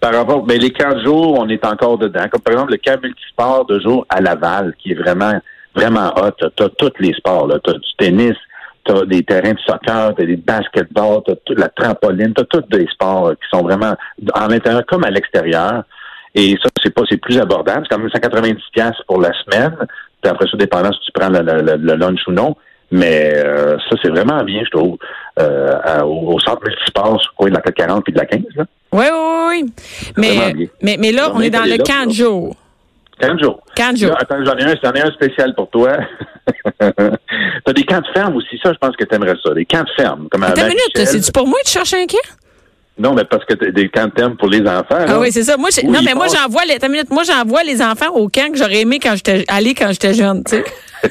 Par 0.00 0.14
rapport, 0.14 0.44
mais 0.46 0.58
les 0.58 0.70
camps 0.70 0.94
de 0.94 1.02
jour, 1.04 1.38
on 1.40 1.48
est 1.48 1.64
encore 1.64 1.98
dedans. 1.98 2.26
Comme 2.30 2.40
par 2.40 2.52
exemple 2.52 2.72
le 2.72 2.78
camp 2.78 3.02
multisport 3.02 3.64
de 3.66 3.80
jour 3.80 4.06
à 4.08 4.20
Laval, 4.20 4.74
qui 4.78 4.92
est 4.92 4.94
vraiment, 4.94 5.32
vraiment 5.74 6.12
hot. 6.16 6.30
T'as 6.56 6.64
as 6.64 6.68
tous 6.70 6.92
les 7.00 7.12
sports, 7.14 7.48
là. 7.48 7.56
T'as 7.64 7.72
du 7.72 7.94
tennis, 7.98 8.36
t'as 8.84 9.04
des 9.06 9.22
terrains 9.24 9.54
de 9.54 9.58
soccer, 9.66 10.14
t'as 10.14 10.24
des 10.24 10.36
basketballs, 10.36 11.20
t'as 11.26 11.34
toute 11.44 11.58
la 11.58 11.68
trampoline, 11.68 12.32
t'as 12.32 12.44
tous 12.44 12.62
des 12.70 12.86
sports 12.92 13.28
euh, 13.28 13.34
qui 13.34 13.48
sont 13.50 13.62
vraiment 13.64 13.94
en 14.34 14.46
l'intérieur 14.46 14.86
comme 14.86 15.04
à 15.04 15.10
l'extérieur. 15.10 15.82
Et 16.34 16.56
ça, 16.62 16.68
c'est 16.82 16.94
pas, 16.94 17.02
c'est 17.08 17.16
plus 17.20 17.38
abordable. 17.40 17.84
C'est 17.88 17.94
quand 17.96 18.00
même 18.00 18.10
190 18.10 18.62
pièces 18.72 18.92
pour 19.08 19.20
la 19.20 19.32
semaine. 19.42 19.74
Puis 20.22 20.30
après 20.30 20.46
ça, 20.48 20.56
dépendant 20.56 20.92
si 20.92 21.00
tu 21.00 21.12
prends 21.12 21.28
le- 21.30 21.42
le- 21.42 21.76
le 21.76 21.94
lunch 21.94 22.20
ou 22.28 22.32
non. 22.32 22.54
Mais 22.90 23.32
euh, 23.34 23.76
ça, 23.88 23.96
c'est 24.02 24.08
vraiment 24.08 24.42
bien, 24.44 24.62
je 24.64 24.70
trouve, 24.70 24.96
euh, 25.38 25.72
à- 25.84 26.06
au, 26.06 26.34
au 26.34 26.40
centre 26.40 26.62
multisport, 26.64 27.20
coin 27.36 27.50
de 27.50 27.54
la 27.54 27.60
440 27.60 28.04
puis 28.04 28.12
de 28.14 28.18
la 28.18 28.26
15, 28.26 28.40
là. 28.56 28.64
Oui, 28.92 29.04
oui, 29.12 29.46
oui. 29.48 29.72
Mais, 30.16 30.54
mais, 30.80 30.96
mais 30.98 31.12
là, 31.12 31.30
On 31.32 31.38
on 31.38 31.40
est 31.40 31.50
dans 31.50 31.64
le 31.64 31.76
là, 31.76 31.78
camp 31.78 32.06
de 32.06 32.12
jour. 32.12 32.56
15 33.20 33.40
jours. 33.40 33.60
Camp 33.76 33.92
de 33.92 33.98
jour. 33.98 34.10
Là, 34.10 34.18
attends, 34.20 34.44
j'en 34.44 34.56
ai 34.56 34.64
un, 34.64 34.74
j'en 34.82 34.92
ai 34.92 35.00
un 35.02 35.10
spécial 35.10 35.54
pour 35.54 35.68
toi. 35.70 35.98
T'as 36.78 37.72
des 37.74 37.84
camps 37.84 38.00
de 38.00 38.06
ferme 38.14 38.36
aussi, 38.36 38.58
ça, 38.62 38.72
je 38.72 38.78
pense 38.78 38.96
que 38.96 39.04
t'aimerais 39.04 39.34
ça. 39.42 39.52
Des 39.54 39.64
camps 39.66 39.82
de 39.82 39.90
ferme, 40.02 40.28
comme 40.30 40.44
à 40.44 40.48
Attends 40.48 40.62
une 40.62 40.68
minute, 40.68 40.92
c'est-tu 40.94 41.32
pour 41.32 41.46
moi 41.46 41.58
de 41.64 41.68
chercher 41.68 42.02
un 42.02 42.06
camp? 42.06 42.16
Non, 42.98 43.14
mais 43.14 43.24
parce 43.24 43.44
que 43.44 43.54
t'as 43.54 43.70
des 43.70 43.88
camps 43.88 44.06
de 44.06 44.12
ferme 44.16 44.36
pour 44.36 44.48
les 44.48 44.60
enfants. 44.62 44.84
Ah 44.90 45.06
là. 45.06 45.20
oui, 45.20 45.30
c'est 45.30 45.44
ça. 45.44 45.56
Moi, 45.56 45.68
non, 45.84 46.00
mais 46.04 46.14
moi, 46.14 46.26
j'envoie 46.28 46.62
les, 46.64 46.78
moi, 47.10 47.22
j'envoie 47.24 47.62
les 47.62 47.80
enfants 47.82 48.10
au 48.14 48.28
camp 48.28 48.50
que 48.52 48.58
j'aurais 48.58 48.80
aimé 48.80 48.98
quand 49.00 49.14
j'étais, 49.14 49.44
aller 49.48 49.74
quand 49.74 49.88
j'étais 49.92 50.14
jeune, 50.14 50.42
tu 50.44 50.56
sais. 50.56 50.64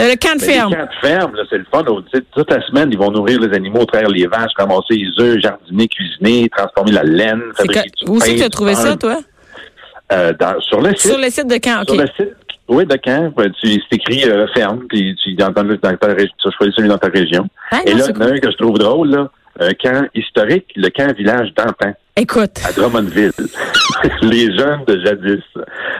Euh, 0.00 0.10
le 0.10 0.16
camp 0.16 0.34
de 0.36 0.40
Mais 0.44 0.52
ferme. 0.52 0.70
Les 0.72 0.76
camps 0.76 0.84
de 1.02 1.06
ferme, 1.08 1.32
c'est 1.48 1.58
le 1.58 1.66
fun. 1.72 1.84
Toute 2.34 2.50
la 2.50 2.60
semaine, 2.66 2.88
ils 2.90 2.98
vont 2.98 3.10
nourrir 3.12 3.40
les 3.40 3.54
animaux, 3.56 3.84
traire 3.84 4.08
les 4.08 4.26
vaches, 4.26 4.50
ramasser 4.56 4.94
les 4.96 5.08
œufs, 5.24 5.38
jardiner, 5.40 5.86
cuisiner, 5.86 6.48
transformer 6.48 6.90
la 6.92 7.04
laine, 7.04 7.40
fabriquer 7.56 7.90
du 8.04 8.10
où 8.10 8.18
c'est 8.18 8.34
que 8.34 8.38
tu 8.40 8.44
as 8.44 8.48
trouvé 8.48 8.74
ça, 8.74 8.96
toi? 8.96 9.18
Euh, 10.12 10.32
dans- 10.32 10.60
sur 10.60 10.80
le 10.80 10.90
site. 10.90 11.10
Sur 11.12 11.18
le 11.18 11.30
site 11.30 11.46
de 11.46 11.58
camp, 11.58 11.84
Sur 11.86 11.94
OK. 11.94 12.00
le 12.00 12.06
site, 12.24 12.34
oui, 12.68 12.84
de 12.86 12.96
camp. 12.96 13.32
ben, 13.36 13.52
tu 13.60 13.68
c'est 13.68 13.96
écrit 13.96 14.24
euh, 14.28 14.46
ferme, 14.48 14.80
puis 14.88 15.14
tu 15.22 15.34
dans, 15.34 15.50
dans, 15.50 15.62
dans 15.64 15.76
ta 15.76 16.14
tu 16.14 16.28
choisis 16.58 16.74
celui 16.74 16.88
dans 16.88 16.98
ta 16.98 17.08
région. 17.08 17.46
Ah, 17.70 17.80
Et 17.86 17.92
non, 17.92 17.98
là, 17.98 18.04
il 18.08 18.14
y 18.14 18.18
en 18.18 18.20
a 18.20 18.30
un 18.32 18.38
que 18.38 18.50
je 18.50 18.56
trouve 18.56 18.78
drôle, 18.78 19.10
là, 19.10 19.30
un 19.60 19.72
camp 19.74 20.06
historique, 20.14 20.66
le 20.74 20.88
camp 20.90 21.14
village 21.16 21.52
d'Antin. 21.54 21.92
Écoute. 22.16 22.58
à 22.68 22.72
Drummondville. 22.72 23.32
les 24.22 24.56
jeunes 24.56 24.84
de 24.86 25.00
jadis. 25.04 25.42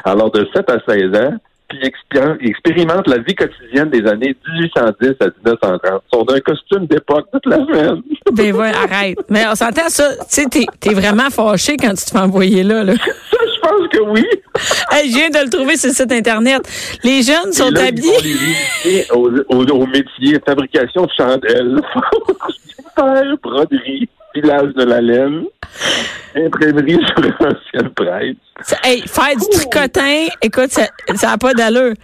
Alors, 0.04 0.30
de 0.32 0.46
7 0.54 0.68
à 0.70 0.78
16 0.88 1.14
ans, 1.20 1.34
puis 1.74 1.78
ils 1.82 1.88
expé- 1.88 2.36
ils 2.40 2.48
expérimentent 2.50 3.08
la 3.08 3.18
vie 3.18 3.34
quotidienne 3.34 3.90
des 3.90 4.06
années 4.06 4.34
1810 4.48 5.14
à 5.20 5.24
1930. 5.26 6.02
Ils 6.12 6.16
sont 6.16 6.24
d'un 6.24 6.40
costume 6.40 6.86
d'époque 6.86 7.26
toute 7.32 7.46
la 7.46 7.56
semaine. 7.58 8.02
Ben 8.32 8.52
ouais, 8.54 8.72
arrête. 8.72 9.18
Mais 9.28 9.44
on 9.48 9.54
s'entend 9.54 9.88
ça. 9.88 10.10
Tu 10.16 10.24
sais, 10.28 10.46
t'es, 10.46 10.66
t'es 10.80 10.92
vraiment 10.94 11.30
fâché 11.30 11.76
quand 11.76 11.90
tu 11.90 12.04
te 12.04 12.10
fais 12.10 12.18
envoyer 12.18 12.64
là, 12.64 12.82
là. 12.82 12.94
Ça, 13.30 13.38
je 13.46 13.60
pense 13.60 13.88
que 13.88 14.00
oui. 14.10 14.24
Hey, 14.90 15.10
je 15.10 15.16
viens 15.16 15.30
de 15.30 15.44
le 15.44 15.50
trouver 15.50 15.76
sur 15.76 15.88
le 15.90 15.94
site 15.94 16.10
Internet. 16.10 16.62
Les 17.04 17.22
jeunes 17.22 17.52
sont 17.52 17.70
là, 17.70 17.86
habillés. 17.88 19.04
Au, 19.12 19.28
au, 19.48 19.64
au 19.64 19.86
métier 19.86 20.40
fabrication 20.44 21.02
de 21.04 21.10
chandelles, 21.16 21.80
broderie, 23.42 24.08
filage 24.34 24.72
de 24.74 24.84
la 24.84 25.00
laine, 25.00 25.44
imprimerie 26.36 26.98
sur 27.16 27.46
un 27.46 27.54
ciel. 27.70 27.90
Ça- 28.62 28.76
Hey, 28.84 29.02
faire 29.06 29.36
du 29.36 29.48
tricotin, 29.50 30.26
écoute, 30.42 30.70
ça 30.70 30.86
ça 31.16 31.32
a 31.32 31.38
pas 31.38 31.54
d'allure. 31.54 31.94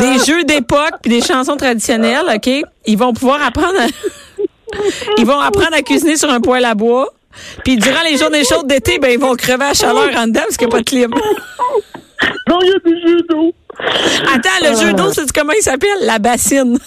Des 0.00 0.18
jeux 0.26 0.42
d'époque 0.44 0.94
puis 1.02 1.10
des 1.12 1.20
chansons 1.22 1.56
traditionnelles, 1.56 2.24
OK? 2.34 2.50
Ils 2.86 2.98
vont 2.98 3.12
pouvoir 3.12 3.40
apprendre 3.46 3.78
à... 3.80 3.86
Ils 5.18 5.24
vont 5.26 5.38
apprendre 5.38 5.74
à 5.74 5.82
cuisiner 5.82 6.16
sur 6.16 6.30
un 6.30 6.40
poêle 6.40 6.64
à 6.64 6.74
bois. 6.74 7.08
Puis 7.64 7.76
durant 7.76 8.00
les 8.10 8.16
journées 8.16 8.44
chaudes 8.44 8.66
d'été, 8.66 8.98
ben 8.98 9.10
ils 9.10 9.18
vont 9.18 9.34
crever 9.36 9.66
à 9.66 9.74
chaleur 9.74 10.08
en 10.16 10.26
dedans 10.26 10.40
parce 10.42 10.56
qu'il 10.56 10.66
n'y 10.68 10.72
a 10.72 10.76
pas 10.76 10.80
de 10.80 10.84
clim. 10.88 11.10
Non, 12.48 12.58
il 12.62 12.68
y 12.68 12.72
a 12.72 12.78
des 12.84 13.00
jeux 13.00 13.22
d'eau. 13.28 13.52
Attends, 14.34 14.48
le 14.70 14.74
jeu 14.80 14.92
d'eau, 14.94 15.12
c'est 15.12 15.30
comment 15.32 15.52
il 15.52 15.62
s'appelle? 15.62 15.98
La 16.02 16.18
bassine. 16.18 16.78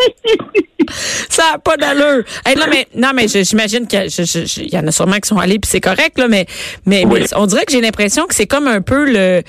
Ça 1.28 1.52
n'a 1.52 1.58
pas 1.58 1.76
d'allure. 1.76 2.24
Hey, 2.44 2.56
non, 2.56 2.64
mais, 2.68 2.86
non, 2.94 3.10
mais 3.14 3.28
j'imagine 3.28 3.86
qu'il 3.86 4.08
y, 4.72 4.76
en 4.76 4.86
a 4.86 4.92
sûrement 4.92 5.18
qui 5.18 5.28
sont 5.28 5.38
allés, 5.38 5.58
puis 5.58 5.70
c'est 5.70 5.80
correct, 5.80 6.18
là, 6.18 6.26
mais, 6.28 6.46
mais, 6.86 7.04
Oui. 7.06 7.20
mais 7.20 7.26
on 7.36 7.46
dirait 7.46 7.64
que 7.64 7.72
j'ai 7.72 7.80
l'impression 7.80 8.26
que 8.26 8.34
c'est 8.34 8.46
comme 8.46 8.66
un 8.66 8.80
peu 8.80 9.04
le, 9.04 9.42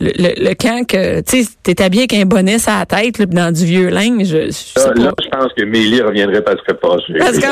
le, 0.00 0.10
le, 0.16 0.48
le 0.48 0.54
camp 0.54 0.86
que, 0.86 1.20
tu 1.22 1.42
sais, 1.42 1.50
t'es 1.62 1.82
habillé 1.82 2.02
avec 2.02 2.14
un 2.14 2.24
bonnet 2.24 2.56
à 2.68 2.80
la 2.80 2.86
tête, 2.86 3.18
là, 3.18 3.26
dans 3.26 3.52
du 3.52 3.64
vieux 3.64 3.88
linge. 3.88 4.26
Je, 4.28 4.46
je 4.46 4.50
sais 4.52 4.72
Là, 4.80 4.92
pas. 4.94 5.00
là, 5.00 5.12
je 5.22 5.28
pense 5.28 5.52
que 5.56 5.64
Mélie 5.64 6.00
reviendrait 6.00 6.42
parce 6.42 6.58
serait 6.60 6.78
fâchée. 6.80 7.18
Parce 7.18 7.38
que 7.38 7.46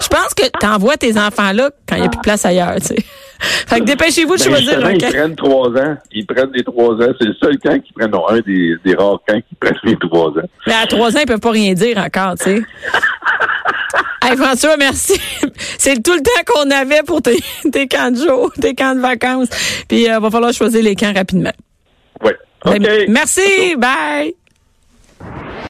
je 0.00 0.08
pense 0.08 0.34
que 0.34 0.46
t'envoies 0.60 0.96
tes 0.96 1.18
enfants 1.18 1.52
là 1.52 1.70
quand 1.88 1.96
il 1.96 2.02
n'y 2.02 2.06
a 2.06 2.10
plus 2.10 2.18
de 2.18 2.22
place 2.22 2.44
ailleurs, 2.44 2.76
tu 2.76 2.86
sais. 2.88 2.96
Fait 3.40 3.78
que 3.80 3.84
dépêchez-vous 3.84 4.36
de 4.36 4.42
Ben, 4.42 4.48
choisir 4.48 4.84
un 4.84 4.90
ils 4.92 4.98
camp. 5.00 5.10
prennent 5.10 5.36
trois 5.36 5.68
ans. 5.68 5.96
Ils 6.12 6.26
prennent 6.26 6.50
des 6.50 6.64
trois 6.64 6.94
ans. 6.94 7.12
C'est 7.20 7.26
le 7.26 7.34
seul 7.40 7.56
camp 7.58 7.78
qui 7.80 7.92
prennent, 7.92 8.10
non, 8.10 8.28
un 8.28 8.40
des, 8.40 8.74
des 8.84 8.94
rares 8.96 9.20
camps 9.28 9.38
qui 9.48 9.54
prennent 9.60 9.78
les 9.84 9.96
trois 9.96 10.28
ans. 10.30 10.48
Mais 10.66 10.72
à 10.74 10.86
trois 10.86 11.14
ans, 11.16 11.20
ils 11.20 11.26
peuvent 11.26 11.38
pas 11.40 11.50
rien 11.52 11.72
dire 11.74 11.98
encore, 11.98 12.34
tu 12.36 12.44
sais. 12.44 12.62
Hey 14.20 14.36
François, 14.36 14.76
merci. 14.76 15.18
C'est 15.78 16.02
tout 16.02 16.12
le 16.12 16.20
temps 16.20 16.52
qu'on 16.52 16.70
avait 16.70 17.02
pour 17.06 17.22
tes, 17.22 17.38
tes 17.72 17.86
camps 17.86 18.10
de 18.10 18.16
jour, 18.16 18.52
tes 18.60 18.74
camps 18.74 18.94
de 18.94 19.00
vacances. 19.00 19.48
Puis, 19.88 20.02
il 20.04 20.18
va 20.20 20.30
falloir 20.30 20.52
choisir 20.52 20.82
les 20.82 20.94
camps 20.96 21.12
rapidement. 21.14 21.52
Merci. 23.08 23.76
Bye. 23.76 24.34